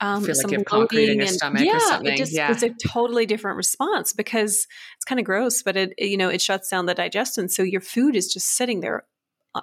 [0.00, 2.14] um, feel some like concrete in your and, stomach yeah, or something.
[2.14, 2.50] It just, yeah.
[2.50, 4.66] It's a totally different response because
[4.96, 7.48] it's kind of gross, but it, you know, it shuts down the digestion.
[7.48, 9.04] So your food is just sitting there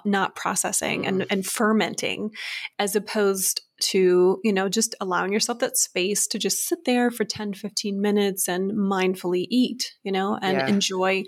[0.04, 1.08] not processing mm.
[1.08, 2.30] and, and fermenting
[2.78, 7.24] as opposed to you know just allowing yourself that space to just sit there for
[7.24, 10.66] 10 15 minutes and mindfully eat you know and yeah.
[10.68, 11.24] enjoy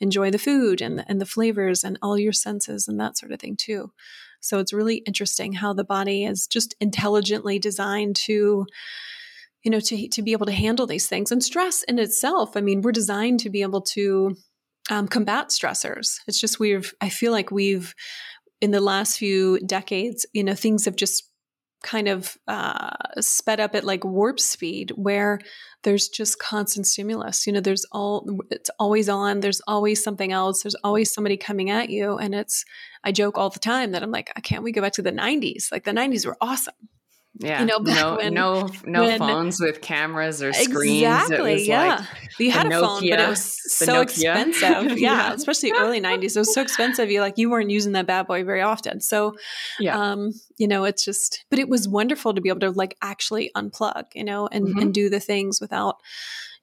[0.00, 3.40] enjoy the food and and the flavors and all your senses and that sort of
[3.40, 3.90] thing too
[4.40, 8.66] So it's really interesting how the body is just intelligently designed to
[9.62, 12.60] you know to to be able to handle these things and stress in itself i
[12.60, 14.36] mean we're designed to be able to
[14.90, 16.18] um, combat stressors.
[16.26, 17.94] It's just we've i feel like we've
[18.60, 21.24] in the last few decades you know things have just
[21.82, 25.38] kind of uh, sped up at like warp speed where
[25.82, 27.46] there's just constant stimulus.
[27.46, 31.70] You know there's all it's always on there's always something else there's always somebody coming
[31.70, 32.64] at you and it's
[33.04, 35.70] i joke all the time that i'm like can't we go back to the 90s
[35.70, 36.74] like the 90s were awesome
[37.38, 37.60] yeah.
[37.60, 41.02] You know, no, when, no, no when, phones with cameras or screens.
[41.02, 41.66] Exactly.
[41.66, 41.96] yeah.
[41.96, 42.08] Like
[42.38, 44.62] you had a Nokia, phone, but it was so expensive.
[44.62, 45.32] yeah, yeah.
[45.32, 46.36] Especially early nineties.
[46.36, 47.10] It was so expensive.
[47.10, 49.00] You like, you weren't using that bad boy very often.
[49.00, 49.34] So,
[49.80, 49.98] yeah.
[49.98, 53.50] um, you know, it's just, but it was wonderful to be able to like actually
[53.56, 54.78] unplug, you know, and, mm-hmm.
[54.78, 55.96] and do the things without,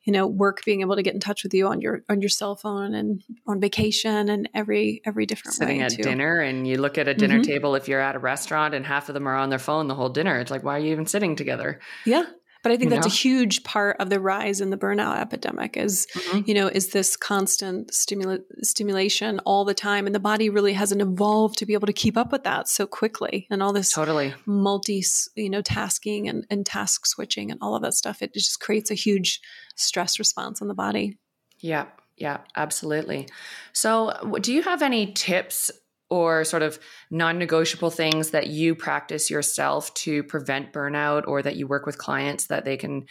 [0.04, 2.30] you know work being able to get in touch with you on your on your
[2.30, 6.04] cell phone and on vacation and every every different sitting at too.
[6.04, 7.52] dinner and you look at a dinner mm-hmm.
[7.52, 9.96] table if you're at a restaurant and half of them are on their phone the
[9.96, 12.24] whole dinner it's like why are you even sitting together yeah
[12.64, 13.12] but I think you that's know?
[13.12, 16.42] a huge part of the rise in the burnout epidemic is, mm-hmm.
[16.46, 20.06] you know, is this constant stimula- stimulation all the time.
[20.06, 22.86] And the body really hasn't evolved to be able to keep up with that so
[22.86, 25.04] quickly and all this totally multi,
[25.36, 28.22] you know, tasking and, and task switching and all of that stuff.
[28.22, 29.42] It just creates a huge
[29.76, 31.18] stress response in the body.
[31.60, 31.86] Yeah.
[32.18, 33.28] Yeah, absolutely.
[33.74, 35.72] So, do you have any tips
[36.12, 36.78] or sort of
[37.10, 41.98] non negotiable things that you practice yourself to prevent burnout or that you work with
[41.98, 43.06] clients that they can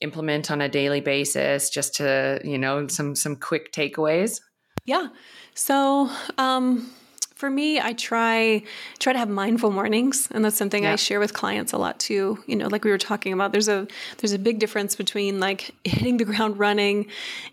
[0.00, 4.40] implement on a daily basis just to, you know, some some quick takeaways?
[4.84, 5.08] Yeah.
[5.54, 6.90] So, um
[7.34, 8.62] for me, I try
[9.00, 10.92] try to have mindful mornings, and that's something yeah.
[10.92, 12.38] I share with clients a lot too.
[12.46, 15.72] You know, like we were talking about, there's a there's a big difference between like
[15.84, 17.06] hitting the ground running,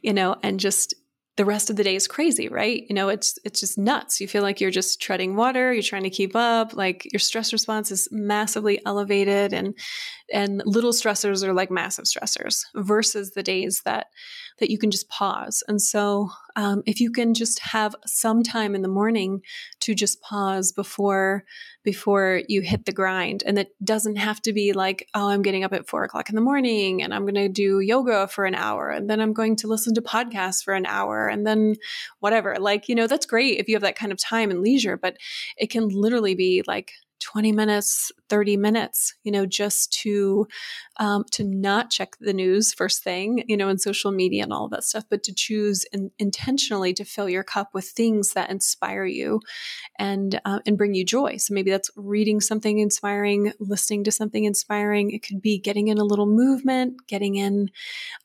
[0.03, 0.93] you know, and just
[1.37, 2.83] the rest of the day is crazy, right?
[2.89, 4.19] You know, it's it's just nuts.
[4.19, 7.53] You feel like you're just treading water, you're trying to keep up, like your stress
[7.53, 9.73] response is massively elevated and
[10.33, 14.07] and little stressors are like massive stressors versus the days that
[14.59, 15.63] that you can just pause.
[15.67, 19.41] And so, um, if you can just have some time in the morning
[19.81, 21.45] to just pause before
[21.83, 25.63] before you hit the grind, and it doesn't have to be like, oh, I'm getting
[25.63, 28.55] up at four o'clock in the morning, and I'm going to do yoga for an
[28.55, 31.75] hour, and then I'm going to listen to podcasts for an hour, and then
[32.19, 32.57] whatever.
[32.59, 35.17] Like, you know, that's great if you have that kind of time and leisure, but
[35.57, 40.47] it can literally be like 20 minutes 30 minutes you know just to
[40.97, 44.67] um, to not check the news first thing you know and social media and all
[44.67, 49.05] that stuff but to choose in, intentionally to fill your cup with things that inspire
[49.05, 49.39] you
[49.97, 51.37] and uh, and bring you joy.
[51.37, 55.11] So maybe that's reading something inspiring listening to something inspiring.
[55.11, 57.69] It could be getting in a little movement getting in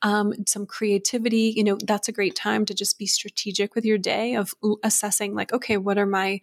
[0.02, 1.52] um, some creativity.
[1.56, 5.34] You know that's a great time to just be strategic with your day of assessing
[5.34, 6.40] like okay what are my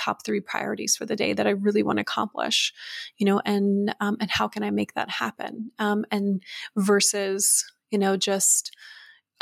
[0.00, 2.72] top three priorities for the day that i really want to accomplish
[3.18, 6.42] you know and um, and how can i make that happen um, and
[6.76, 8.74] versus you know just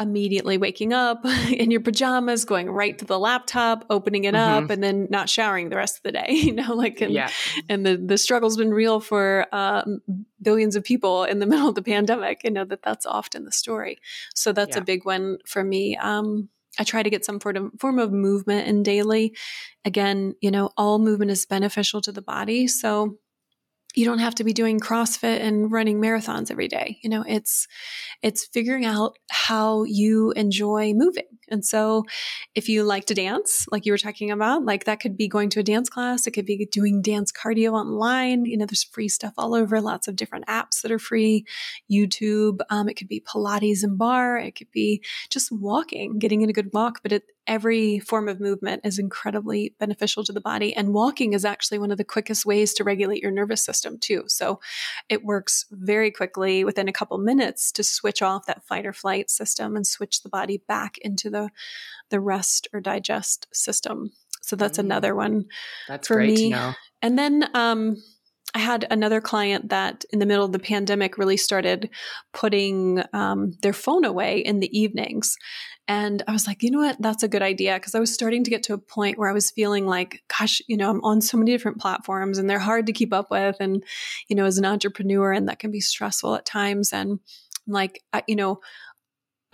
[0.00, 4.64] immediately waking up in your pajamas, going right to the laptop, opening it mm-hmm.
[4.64, 6.26] up, and then not showering the rest of the day.
[6.48, 7.30] You know, like and, yeah.
[7.68, 9.82] and the the struggle's been real for uh,
[10.40, 12.42] billions of people in the middle of the pandemic.
[12.44, 13.98] You know that that's often the story.
[14.34, 14.82] So that's yeah.
[14.82, 15.96] a big one for me.
[15.96, 16.48] Um,
[16.78, 19.36] I try to get some form of, form of movement in daily.
[19.84, 22.68] Again, you know, all movement is beneficial to the body.
[22.68, 23.16] So
[23.99, 27.01] you don't have to be doing CrossFit and running marathons every day.
[27.03, 27.66] You know, it's
[28.22, 31.24] it's figuring out how you enjoy moving.
[31.49, 32.05] And so
[32.55, 35.51] if you like to dance, like you were talking about, like that could be going
[35.51, 38.44] to a dance class, it could be doing dance cardio online.
[38.44, 41.44] You know, there's free stuff all over, lots of different apps that are free,
[41.90, 46.51] YouTube, um, it could be Pilates and barre, it could be just walking, getting in
[46.51, 50.74] a good walk, but it every form of movement is incredibly beneficial to the body.
[50.76, 54.24] And walking is actually one of the quickest ways to regulate your nervous system, too.
[54.26, 54.61] So
[55.09, 59.30] it works very quickly within a couple minutes to switch off that fight or flight
[59.30, 61.49] system and switch the body back into the,
[62.11, 64.12] the rest or digest system.
[64.42, 64.84] So that's mm.
[64.84, 65.46] another one
[65.88, 66.55] that's for me.
[67.03, 67.96] And then, um,
[68.55, 71.90] I had another client that in the middle of the pandemic really started
[72.32, 75.36] putting um, their phone away in the evenings.
[75.89, 77.01] And I was like, you know what?
[77.01, 77.74] That's a good idea.
[77.74, 80.61] Because I was starting to get to a point where I was feeling like, gosh,
[80.68, 83.57] you know, I'm on so many different platforms and they're hard to keep up with.
[83.59, 83.82] And,
[84.28, 86.93] you know, as an entrepreneur, and that can be stressful at times.
[86.93, 87.20] And
[87.66, 88.61] like, I, you know,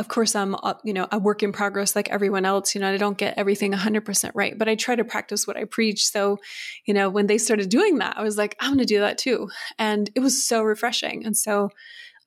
[0.00, 2.96] of course i'm you know a work in progress like everyone else you know i
[2.96, 6.36] don't get everything 100% right but i try to practice what i preach so
[6.84, 9.18] you know when they started doing that i was like i'm going to do that
[9.18, 11.70] too and it was so refreshing and so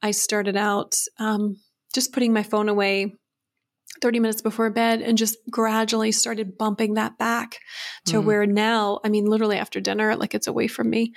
[0.01, 1.57] i started out um,
[1.93, 3.13] just putting my phone away
[4.01, 7.59] 30 minutes before bed and just gradually started bumping that back
[8.05, 8.27] to Mm-hmm.
[8.27, 11.13] where now, I mean, literally after dinner, like it's away from me.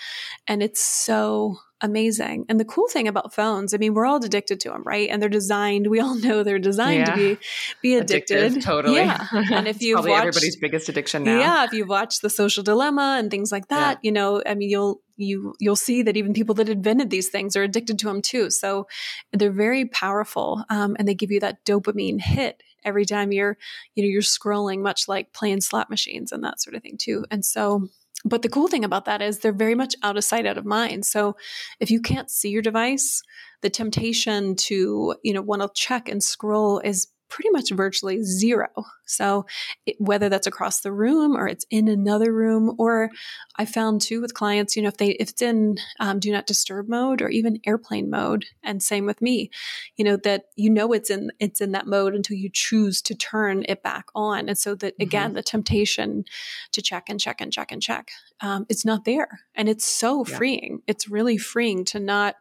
[0.47, 2.45] And it's so amazing.
[2.49, 5.09] And the cool thing about phones, I mean, we're all addicted to them, right?
[5.11, 7.39] And they're designed, we all know they're designed to be,
[7.83, 8.53] be addicted.
[8.53, 8.97] Addictive, totally.
[8.97, 9.27] Yeah.
[9.51, 11.39] And if you've probably watched- everybody's biggest addiction now.
[11.39, 14.71] Yeah, if you've watched the social dilemma and things like that, you know, I mean,
[14.71, 18.23] you'll you you'll see that even people that invented these things are addicted to them
[18.23, 18.51] too.
[18.51, 18.87] So
[19.33, 23.59] they're very powerful, um, and they give you that dopamine hit every time you're
[23.95, 27.27] you know you're scrolling, much like playing slot machines and that sort of thing too.
[27.31, 27.89] And so.
[28.25, 30.67] But the cool thing about that is they're very much out of sight, out of
[30.67, 31.07] mind.
[31.07, 31.37] So
[31.79, 33.23] if you can't see your device,
[33.63, 38.69] the temptation to, you know, want to check and scroll is pretty much virtually zero.
[39.07, 39.47] So
[39.87, 43.11] it, whether that's across the room or it's in another room, or
[43.57, 46.47] I found too with clients, you know, if they if it's in um, do not
[46.47, 49.51] disturb mode or even airplane mode, and same with me,
[49.97, 53.15] you know that you know it's in it's in that mode until you choose to
[53.15, 56.25] turn it back on, and so that again the temptation
[56.73, 58.11] to check and check and check and check,
[58.41, 60.37] um, it's not there, and it's so Yeah.
[60.37, 60.83] freeing.
[60.87, 62.37] It's really freeing to not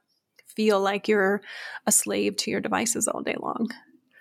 [0.56, 1.42] feel like you're
[1.86, 3.70] a slave to your devices all day long.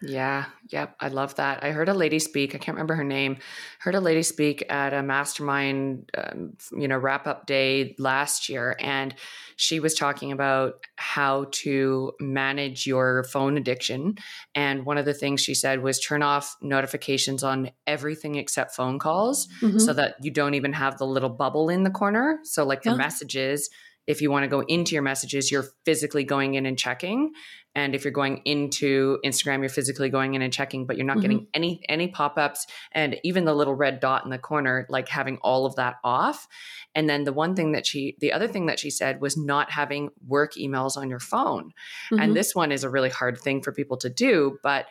[0.01, 1.64] Yeah, yep, I love that.
[1.64, 2.55] I heard a lady speak.
[2.55, 3.38] I can't remember her name.
[3.80, 8.76] Heard a lady speak at a mastermind, um, you know, wrap up day last year,
[8.78, 9.12] and
[9.57, 14.14] she was talking about how to manage your phone addiction.
[14.55, 19.01] And one of the things she said was turn off notifications on everything except phone
[19.01, 19.80] calls, Mhm.
[19.80, 22.38] so that you don't even have the little bubble in the corner.
[22.44, 22.94] So, like Yeah.
[22.94, 23.68] messages,
[24.07, 27.32] if you want to go into your messages, you're physically going in and checking.
[27.79, 31.20] And if you're going into Instagram, you're physically going in and checking, but you're not
[31.20, 35.39] getting any any pop-ups and even the little red dot in the corner, like having
[35.43, 36.49] all of that off.
[36.95, 39.70] And then the one thing that she the other thing that she said was not
[39.70, 41.72] having work emails on your phone.
[42.11, 42.20] Mhm.
[42.20, 44.87] And this one is a really hard thing for people to do, but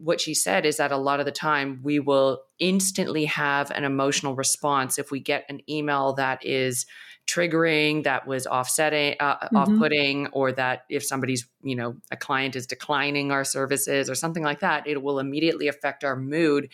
[0.00, 3.84] what she said is that a lot of the time we will instantly have an
[3.84, 6.86] emotional response if we get an email that is
[7.32, 9.56] triggering that was offsetting uh, Mhm.
[9.58, 14.42] off-putting or that if somebody's you know a client is declining our services or something
[14.42, 16.68] like that it will immediately affect our mood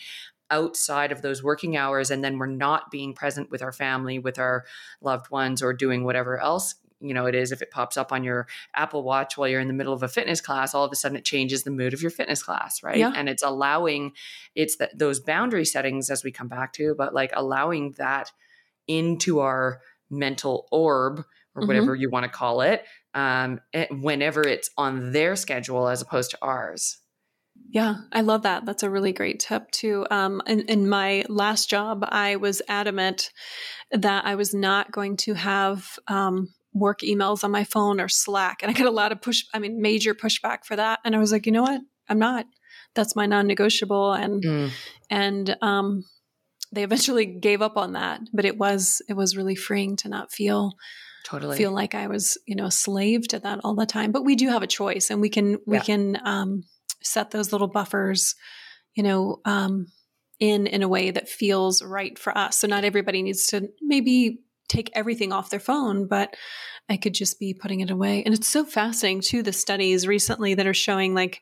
[0.50, 4.38] outside of those working hours and then we're not being present with our family with
[4.38, 4.64] our
[5.00, 8.24] loved ones or doing whatever else you know it is if it pops up on
[8.24, 10.96] your apple watch while you're in the middle of a fitness class all of a
[10.96, 13.12] sudden it changes the mood of your fitness class right Yeah.
[13.14, 14.12] and it's allowing
[14.54, 18.32] it's that those boundary settings as we come back to but like allowing that
[18.88, 19.80] into our
[20.10, 21.68] mental orb or Mhm.
[21.68, 22.84] whatever you want to call it
[23.14, 26.98] um, eh, whenever it's on their schedule as opposed to ours
[27.70, 28.64] Yeah, I love that.
[28.64, 30.06] That's a really great tip too.
[30.10, 33.30] Um, in, in my last job, I was adamant
[33.90, 38.62] that I was not going to have um, work emails on my phone or Slack,
[38.62, 39.44] and I got a lot of push.
[39.52, 41.00] I mean, major pushback for that.
[41.04, 41.80] And I was like, you know what?
[42.08, 42.46] I'm not.
[42.94, 44.12] That's my non-negotiable.
[44.14, 44.42] And
[45.10, 46.04] and um,
[46.72, 48.20] they eventually gave up on that.
[48.32, 50.72] But it was it was really freeing to not feel
[51.24, 54.12] totally feel like I was, you know, a slave to that all the time.
[54.12, 55.82] But we do have a choice, and we can we Yeah.
[55.82, 56.62] can um,
[57.02, 58.34] set those little buffers,
[58.94, 59.86] you know, um,
[60.40, 62.56] in in a way that feels right for us.
[62.56, 66.36] So not everybody needs to maybe take everything off their phone, but
[66.90, 68.22] I could just be putting it away.
[68.24, 69.42] And it's so fascinating too.
[69.42, 71.40] The studies recently that are showing, like,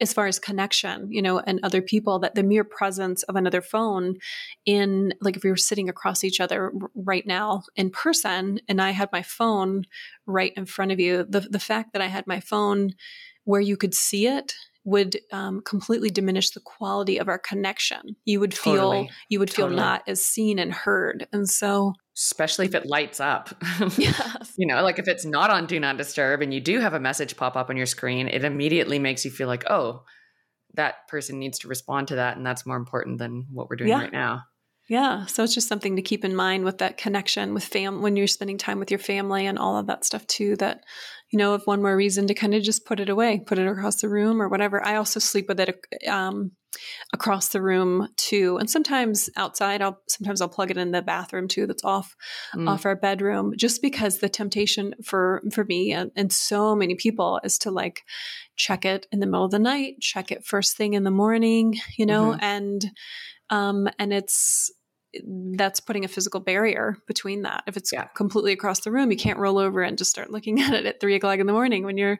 [0.00, 3.60] as far as connection, you know, and other people, that the mere presence of another
[3.60, 4.16] phone
[4.64, 8.90] in, like, if we were sitting across each other right now in person, and I
[8.90, 9.84] had my phone
[10.26, 12.94] right in front of you, the the fact that I had my phone
[13.44, 14.54] where you could see it
[14.84, 18.16] would um, completely diminish the quality of our connection.
[18.24, 19.10] You would feel Totally.
[19.28, 19.82] you would feel Totally.
[19.82, 23.50] not as seen and heard, and so especially if it lights up.
[23.98, 26.94] Yes, you know like if it's not on do not disturb and you do have
[26.94, 30.02] a message pop up on your screen it immediately makes you feel like oh
[30.74, 33.90] that person needs to respond to that and that's more important than what we're doing
[33.90, 34.00] Yeah.
[34.00, 34.42] right now
[34.88, 38.14] Yeah, so it's just something to keep in mind with that connection with fam when
[38.14, 40.54] you're spending time with your family and all of that stuff too.
[40.56, 40.84] That
[41.30, 43.66] you know, if one more reason to kind of just put it away, put it
[43.66, 44.84] across the room or whatever.
[44.84, 45.76] I also sleep with it
[46.06, 46.52] um,
[47.12, 49.82] across the room too, and sometimes outside.
[49.82, 51.66] I'll sometimes I'll plug it in the bathroom too.
[51.66, 52.14] That's off
[52.54, 52.68] Mm.
[52.68, 57.40] off our bedroom, just because the temptation for for me and, and so many people
[57.42, 58.02] is to like
[58.54, 61.74] check it in the middle of the night, check it first thing in the morning,
[61.98, 62.38] you know, Mhm.
[62.40, 62.84] and
[63.50, 64.70] um, and it's
[65.56, 67.62] that's putting a physical barrier between that.
[67.66, 68.04] If it's Yeah.
[68.14, 71.00] completely across the room, you can't roll over and just start looking at it at
[71.00, 72.18] three o'clock in the morning when you're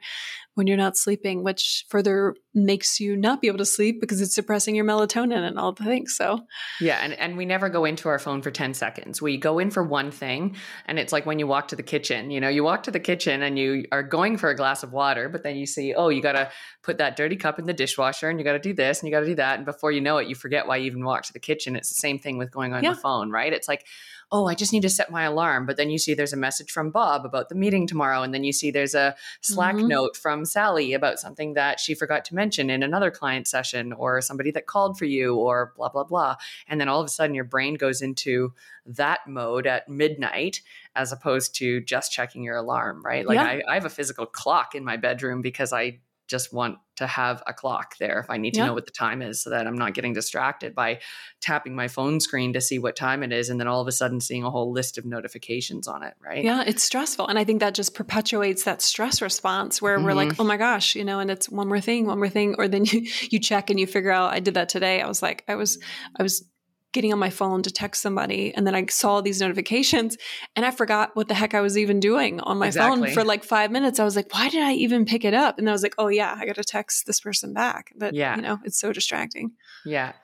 [0.56, 4.34] when you're not sleeping, which further makes you not be able to sleep because it's
[4.34, 6.16] suppressing your melatonin and all the things.
[6.16, 6.46] So,
[6.80, 6.98] yeah.
[7.02, 9.20] And, and we never go into our phone for 10 seconds.
[9.20, 10.56] We go in for one thing.
[10.86, 12.98] And it's like when you walk to the kitchen, you know, you walk to the
[12.98, 16.08] kitchen and you are going for a glass of water, but then you see, oh,
[16.08, 16.50] you got to
[16.82, 19.14] put that dirty cup in the dishwasher and you got to do this and you
[19.14, 19.58] got to do that.
[19.58, 21.76] And before you know it, you forget why you even walked to the kitchen.
[21.76, 22.94] It's the same thing with going on yeah.
[22.94, 23.52] the phone, right?
[23.52, 23.84] It's like,
[24.32, 25.66] oh, I just need to set my alarm.
[25.66, 28.22] But then you see there's a message from Bob about the meeting tomorrow.
[28.22, 29.86] And then you see there's a Slack mm-hmm.
[29.86, 34.20] note from Sally about something that she forgot to mention in another client session or
[34.20, 36.36] somebody that called for you or blah, blah, blah.
[36.66, 38.52] And then all of a sudden your brain goes into
[38.86, 40.60] that mode at midnight
[40.94, 43.26] as opposed to just checking your alarm, right?
[43.26, 43.44] Like yeah.
[43.44, 47.42] I, I have a physical clock in my bedroom because I just want to have
[47.46, 49.76] a clock there if I need to know what the time is so that I'm
[49.76, 51.00] not getting distracted by
[51.40, 53.92] tapping my phone screen to see what time it is and then all of a
[53.92, 56.42] sudden seeing a whole list of notifications on it, right?
[56.42, 57.28] Yeah, it's stressful.
[57.28, 60.06] And I think that just perpetuates that stress response where mm-hmm.
[60.06, 60.42] we're like, mm-hmm.
[60.42, 62.84] "Oh my gosh, you know, and it's one more thing, one more thing." Or then
[62.86, 65.02] you you check and you figure out I did that today.
[65.02, 65.78] I was like I was
[66.18, 66.44] I was
[66.96, 70.16] getting on my phone to text somebody and then I saw these notifications
[70.56, 73.08] and I forgot what the heck I was even doing on my exactly.
[73.08, 74.00] phone for like 5 minutes.
[74.00, 75.58] I was like, why did I even pick it up?
[75.58, 77.92] And I was like, oh yeah, I got to text this person back.
[77.94, 78.34] But yeah.
[78.34, 79.52] you know, it's so distracting.
[79.84, 80.14] Yeah.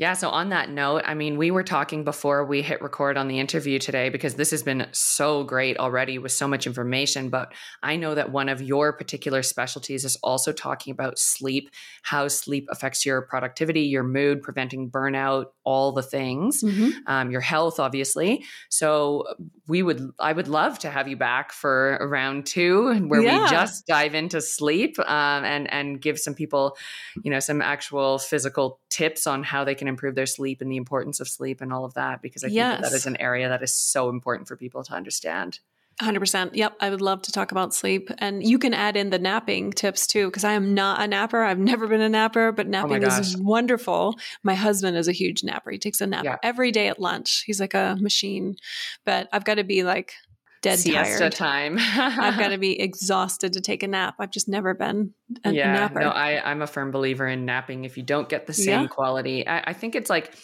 [0.00, 0.14] Yeah.
[0.14, 3.38] So, on that note, I mean, we were talking before we hit record on the
[3.38, 7.28] interview today because this has been so great already with so much information.
[7.28, 7.52] But
[7.82, 11.68] I know that one of your particular specialties is also talking about sleep,
[12.02, 16.90] how sleep affects your productivity, your mood, preventing burnout, all the things, mm-hmm.
[17.06, 18.42] um, your health, obviously.
[18.70, 19.26] So,
[19.68, 23.44] we would, I would love to have you back for round two where yeah.
[23.44, 26.76] we just dive into sleep um, and, and give some people,
[27.22, 30.76] you know, some actual physical tips on how they can improve their sleep and the
[30.76, 32.80] importance of sleep and all of that because I think yes.
[32.80, 35.60] that, that is an area that is so important for people to understand.
[36.00, 36.50] 100%.
[36.54, 36.76] Yep.
[36.80, 38.10] I would love to talk about sleep.
[38.18, 41.42] And you can add in the napping tips too, because I am not a napper.
[41.42, 44.16] I've never been a napper, but oh napping oh is wonderful.
[44.42, 45.70] My husband is a huge napper.
[45.70, 46.36] He takes a nap yeah.
[46.42, 47.42] every day at lunch.
[47.46, 48.56] He's like a machine,
[49.04, 50.14] but I've got to be like
[50.62, 51.32] dead Siesta tired.
[51.32, 51.76] time.
[51.78, 54.14] I've got to be exhausted to take a nap.
[54.18, 56.00] I've just never been a yeah, napper.
[56.00, 57.84] No, I, I'm a firm believer in napping.
[57.84, 58.86] If you don't get the same yeah.
[58.86, 60.34] quality, I, I think it's like,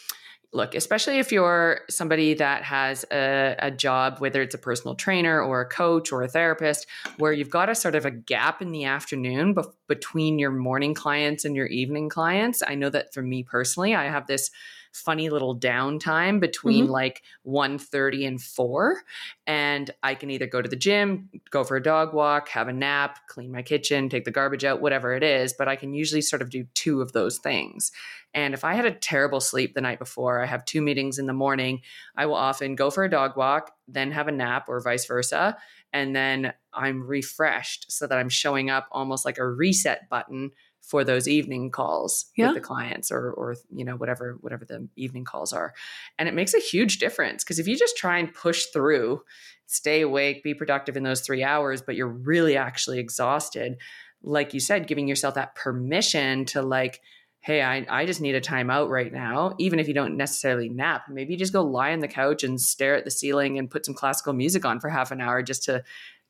[0.52, 5.40] look, especially if you're somebody that has a, a, job, whether it's a personal trainer
[5.40, 6.86] or a coach or a therapist,
[7.18, 10.94] where you've got a sort of a gap in the afternoon be- between your morning
[10.94, 12.62] clients and your evening clients.
[12.66, 14.50] I know that for me personally, I have this
[14.96, 16.92] funny little downtime between mm-hmm.
[16.92, 19.02] like 1.30 and 4
[19.46, 22.72] and i can either go to the gym go for a dog walk have a
[22.72, 26.22] nap clean my kitchen take the garbage out whatever it is but i can usually
[26.22, 27.92] sort of do two of those things
[28.32, 31.26] and if i had a terrible sleep the night before i have two meetings in
[31.26, 31.82] the morning
[32.16, 35.56] i will often go for a dog walk then have a nap or vice versa
[35.92, 40.50] and then i'm refreshed so that i'm showing up almost like a reset button
[40.86, 42.46] for those evening calls yeah.
[42.46, 45.74] with the clients or or you know whatever whatever the evening calls are
[46.18, 49.20] and it makes a huge difference because if you just try and push through
[49.66, 53.78] stay awake be productive in those 3 hours but you're really actually exhausted
[54.22, 57.00] like you said giving yourself that permission to like
[57.46, 61.04] hey I, I just need a timeout right now even if you don't necessarily nap.
[61.08, 63.86] Maybe you just go lie on the couch and stare at the ceiling and put
[63.86, 65.84] some classical music on for half an hour just to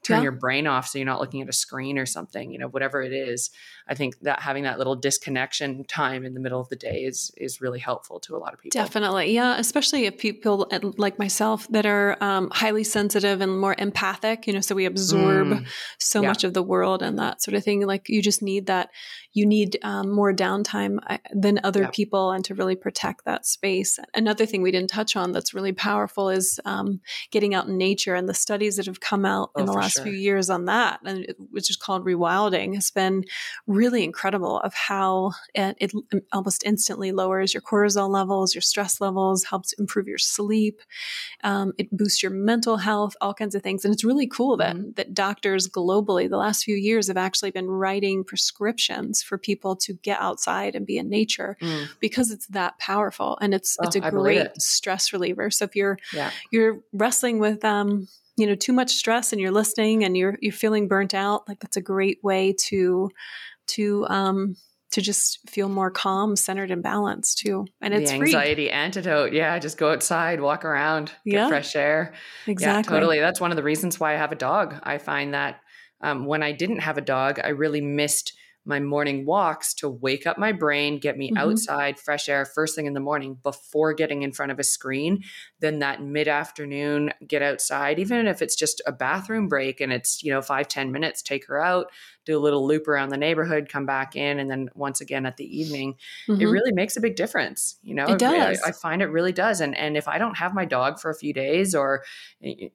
[0.06, 0.22] turn yeah.
[0.22, 3.02] your brain off so you're not looking at a screen or something you know whatever
[3.02, 3.50] it is
[3.88, 7.32] i think that having that little disconnection time in the middle of the day is
[7.36, 11.66] is really helpful to a lot of people definitely yeah especially if people like myself
[11.68, 15.66] that are um, highly sensitive and more empathic you know so we absorb mm.
[15.98, 16.28] so yeah.
[16.28, 18.90] much of the world and that sort of thing like you just need that
[19.32, 21.90] you need um, more downtime uh, than other yeah.
[21.92, 25.72] people and to really protect that space another thing we didn't touch on that's really
[25.72, 27.00] powerful is um,
[27.30, 29.95] getting out in nature and the studies that have come out oh, in the last
[29.96, 30.04] sure.
[30.04, 33.24] few years on that, and it, which is called rewilding, has been
[33.66, 35.92] really incredible of how it, it,
[36.32, 40.80] almost instantly lowers your cortisol levels, your stress levels, helps improve your sleep,
[41.44, 43.84] um, it boosts your mental health, all kinds of things.
[43.84, 44.90] And it's really cool that mm-hmm.
[44.96, 49.94] that doctors globally the last few years have actually been writing prescriptions for people to
[49.94, 51.88] get outside and be in nature mm.
[52.00, 55.50] because it's that powerful and it's oh, it's a great stress reliever.
[55.50, 56.30] So if you're yeah.
[56.50, 60.52] you're wrestling with um you know too much stress and you're listening and you're you're
[60.52, 63.10] feeling burnt out like that's a great way to
[63.66, 64.56] to um
[64.92, 67.66] to just feel more calm centered and balanced too.
[67.82, 68.70] And it's the anxiety free.
[68.70, 69.32] antidote.
[69.32, 71.48] Yeah just go outside walk around get yeah.
[71.48, 72.14] fresh air.
[72.46, 72.94] Exactly.
[72.94, 73.20] yeah, totally.
[73.20, 74.76] That's one of the reasons why i have a dog.
[74.82, 75.60] I find that
[76.02, 78.34] um, when i didn't have a dog i really missed
[78.66, 81.38] my morning walks to wake up my brain, get me mm-hmm.
[81.38, 85.22] outside, fresh air, first thing in the morning before getting in front of a screen.
[85.60, 90.22] Then that mid afternoon, get outside, even if it's just a bathroom break and it's,
[90.22, 91.86] you know, five ten minutes, take her out,
[92.26, 95.36] do a little loop around the neighborhood, come back in, and then once again at
[95.36, 95.94] the evening,
[96.28, 96.40] mm-hmm.
[96.40, 97.76] it really makes a big difference.
[97.82, 98.60] You know, it does.
[98.62, 99.60] I, I, find it really does.
[99.60, 102.02] And and if I don't have my dog for a few days or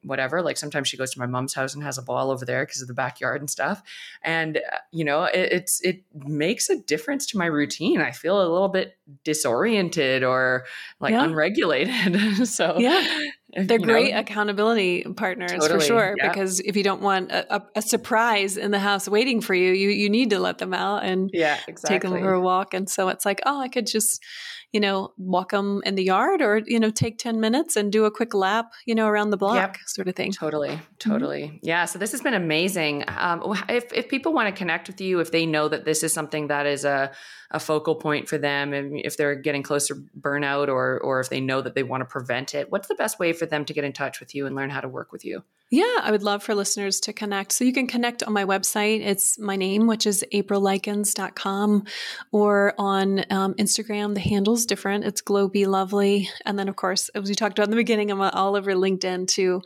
[0.03, 2.65] whatever, like sometimes she goes to my mom's house and has a ball over there
[2.65, 3.83] because of the backyard and stuff,
[4.23, 8.01] and uh, you know, it, it's it makes a difference to my routine.
[8.01, 10.65] I feel a little bit disoriented or
[11.01, 11.25] like yeah.
[11.25, 12.47] unregulated.
[12.47, 14.19] so yeah they're great know?
[14.19, 16.15] accountability partners totally, for sure.
[16.17, 16.29] Yeah.
[16.29, 19.73] Because if you don't want a, a, a, surprise in the house waiting for you,
[19.73, 21.99] you you need to let them out and yeah, exactly.
[21.99, 22.73] take them for a walk.
[22.73, 24.23] And so it's like, oh, I could just,
[24.71, 28.05] you know, walk them in the yard, or you know, take ten minutes and do
[28.05, 29.77] a quick lap, you know, around the block, yep.
[29.87, 30.31] sort of thing.
[30.31, 30.83] Totally, mm-hmm.
[30.99, 31.57] totally, mm-hmm.
[31.61, 31.85] yeah.
[31.85, 33.03] So this has been amazing.
[33.07, 36.13] Um, if if people want to connect with you, if they know that this is
[36.13, 37.11] something that is a
[37.51, 41.29] a focal point for them and if they're getting close to burnout or or if
[41.29, 43.73] they know that they want to prevent it what's the best way for them to
[43.73, 46.21] get in touch with you and learn how to work with you yeah, I would
[46.21, 47.53] love for listeners to connect.
[47.53, 48.99] So you can connect on my website.
[48.99, 51.85] It's my name, which is aprillikens.com,
[52.33, 54.13] or on um, Instagram.
[54.13, 55.05] The handle's different.
[55.05, 56.29] It's Glow Be Lovely.
[56.45, 59.29] And then, of course, as we talked about in the beginning, I'm all over LinkedIn
[59.29, 59.61] too.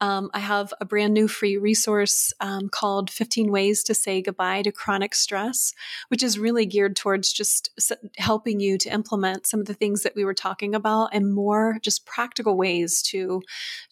[0.00, 4.62] Um, I have a brand new free resource um, called 15 Ways to Say Goodbye
[4.62, 5.74] to Chronic Stress,
[6.08, 7.70] which is really geared towards just
[8.16, 11.78] helping you to implement some of the things that we were talking about and more
[11.82, 13.42] just practical ways to,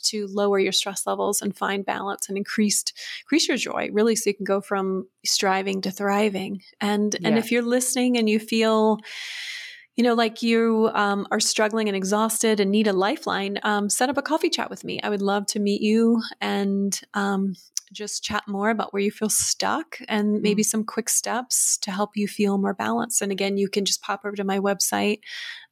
[0.05, 2.93] to lower your stress levels and find balance and increased
[3.23, 7.29] increase your joy really so you can go from striving to thriving and yeah.
[7.29, 8.99] and if you're listening and you feel
[9.99, 14.09] you know, like you um, are struggling and exhausted and need a lifeline, um, set
[14.09, 15.01] up a coffee chat with me.
[15.03, 17.57] I would love to meet you and um,
[17.93, 20.69] just chat more about where you feel stuck and maybe mm-hmm.
[20.69, 23.23] some quick steps to help you feel more balanced.
[23.23, 25.19] And again, you can just pop over to my website,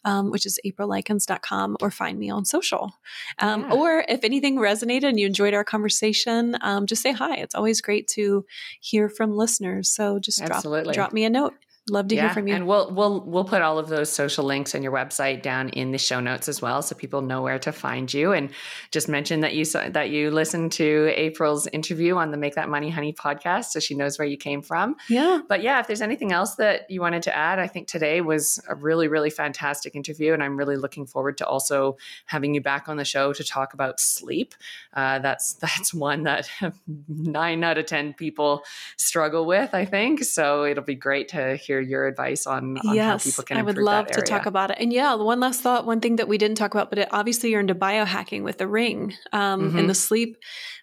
[0.05, 2.95] um, which is aprillikens.com, or find me on social.
[3.39, 3.75] Um, yeah.
[3.75, 7.37] Or if anything resonated and you enjoyed our conversation, um, just say hi.
[7.37, 8.45] It's always great to
[8.81, 9.89] hear from listeners.
[9.89, 11.55] So just drop, drop me a note.
[11.89, 12.55] Love to yeah, hear from you.
[12.55, 15.93] And we'll we'll we'll put all of those social links and your website down in
[15.93, 18.33] the show notes as well, so people know where to find you.
[18.33, 18.51] And
[18.91, 22.69] just mention that you saw, that you listened to April's interview on the Make That
[22.69, 24.97] Money Honey podcast, so she knows where you came from.
[25.09, 25.43] Yeah.
[25.49, 28.61] But yeah, if there's anything else that you wanted to add, I think today was
[28.69, 32.89] a really really fantastic interview, and I'm really looking forward to also having you back
[32.89, 34.57] on the show to talk about sleep.
[34.93, 36.51] Uh, that's that's one that
[37.09, 38.65] nine out of ten people
[38.97, 40.25] struggle with, I think.
[40.25, 43.57] So it'll be great to hear hear your advice on, on yes, how people can.
[43.59, 44.79] I would love to talk about it.
[44.81, 47.51] And yeah, one last thought, one thing that we didn't talk about, but it, obviously
[47.51, 49.79] you're into biohacking with the ring um, mm-hmm.
[49.79, 50.37] and the sleep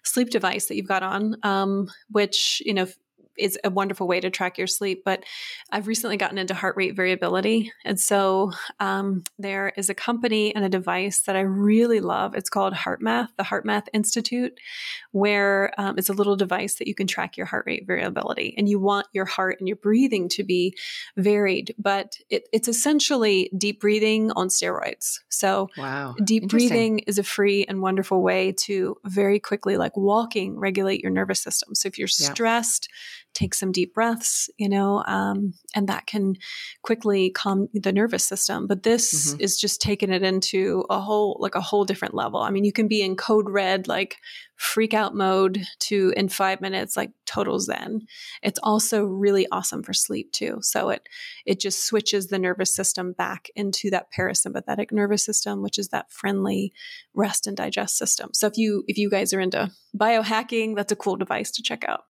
[0.04, 2.86] sleep device that you've got on, um, which you know
[3.38, 5.02] is a wonderful way to track your sleep.
[5.04, 5.24] But
[5.70, 7.72] I've recently gotten into heart rate variability.
[7.84, 12.34] And so um, there is a company and a device that I really love.
[12.34, 14.58] It's called HeartMath, the HeartMath Institute,
[15.12, 18.54] where um, it's a little device that you can track your heart rate variability.
[18.56, 20.76] And you want your heart and your breathing to be
[21.16, 25.20] varied, but it, it's essentially deep breathing on steroids.
[25.28, 26.14] So, wow.
[26.22, 31.10] deep breathing is a free and wonderful way to very quickly, like walking, regulate your
[31.10, 31.74] nervous system.
[31.74, 32.32] So, if you're yeah.
[32.32, 32.88] stressed,
[33.34, 36.36] take some deep breaths, you know, um, and that can
[36.82, 38.66] quickly calm the nervous system.
[38.66, 39.40] But this mm-hmm.
[39.40, 42.40] is just taking it into a whole, like a whole different level.
[42.40, 44.16] I mean, you can be in code red, like
[44.56, 48.06] freak out mode to in five minutes, like total zen.
[48.42, 50.58] It's also really awesome for sleep too.
[50.62, 51.08] So it,
[51.44, 56.12] it just switches the nervous system back into that parasympathetic nervous system, which is that
[56.12, 56.72] friendly
[57.14, 58.30] rest and digest system.
[58.32, 61.84] So if you, if you guys are into biohacking, that's a cool device to check
[61.88, 62.04] out.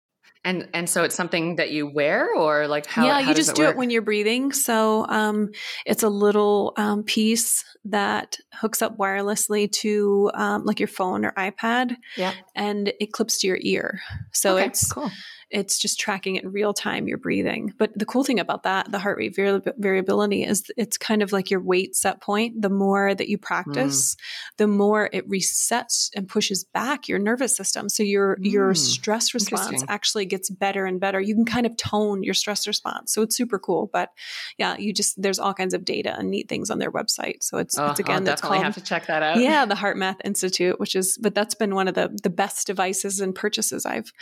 [0.44, 3.50] And and so it's something that you wear or like how Yeah, how you just
[3.50, 4.52] it do it when you're breathing.
[4.52, 5.50] So um,
[5.86, 11.32] it's a little um, piece that hooks up wirelessly to um, like your phone or
[11.32, 11.96] iPad.
[12.16, 12.34] Yeah.
[12.54, 14.00] And it clips to your ear.
[14.32, 15.10] So okay, it's cool
[15.52, 17.74] it's just tracking in real time your breathing.
[17.78, 21.30] But the cool thing about that the heart rate vari- variability is it's kind of
[21.30, 22.60] like your weight set point.
[22.60, 24.18] The more that you practice mm.
[24.56, 27.88] the more it resets and pushes back your nervous system.
[27.88, 28.50] So your mm.
[28.50, 31.20] your stress response actually gets better and better.
[31.20, 33.12] You can kind of tone your stress response.
[33.12, 33.90] So it's super cool.
[33.92, 34.10] But
[34.58, 37.42] yeah you just there's all kinds of data and neat things on their website.
[37.42, 39.38] So it's, oh, it's again I'll that's definitely called, have to check that out.
[39.38, 43.20] Yeah the HeartMath Institute which is but that's been one of the the best devices
[43.20, 44.12] and purchases I've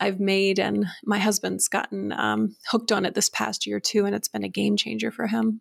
[0.00, 0.58] I've made.
[0.58, 4.44] And my husband's gotten um, hooked on it this past year too, and it's been
[4.44, 5.60] a game changer for him.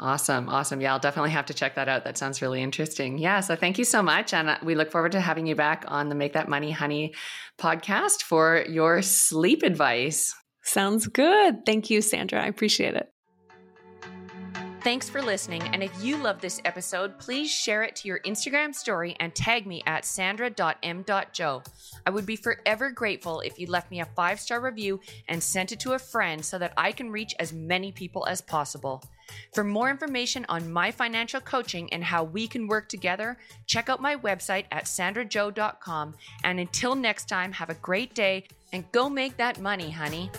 [0.00, 0.48] Awesome.
[0.48, 0.80] Awesome.
[0.80, 2.04] Yeah, I'll definitely have to check that out.
[2.04, 3.16] That sounds really interesting.
[3.16, 3.40] Yeah.
[3.40, 4.34] So thank you so much.
[4.34, 7.14] And uh, we look forward to having you back on the Make That Money Honey
[7.60, 10.34] podcast for your sleep advice.
[10.64, 11.64] Sounds good.
[11.64, 12.42] Thank you, Sandra.
[12.42, 13.13] I appreciate it.
[14.84, 15.62] Thanks for listening.
[15.72, 19.66] And if you love this episode, please share it to your Instagram story and tag
[19.66, 21.62] me at sandra.m.joe.
[22.06, 25.72] I would be forever grateful if you left me a five star review and sent
[25.72, 29.02] it to a friend so that I can reach as many people as possible.
[29.54, 34.02] For more information on my financial coaching and how we can work together, check out
[34.02, 36.14] my website at sandrajoe.com.
[36.44, 40.30] And until next time, have a great day and go make that money, honey.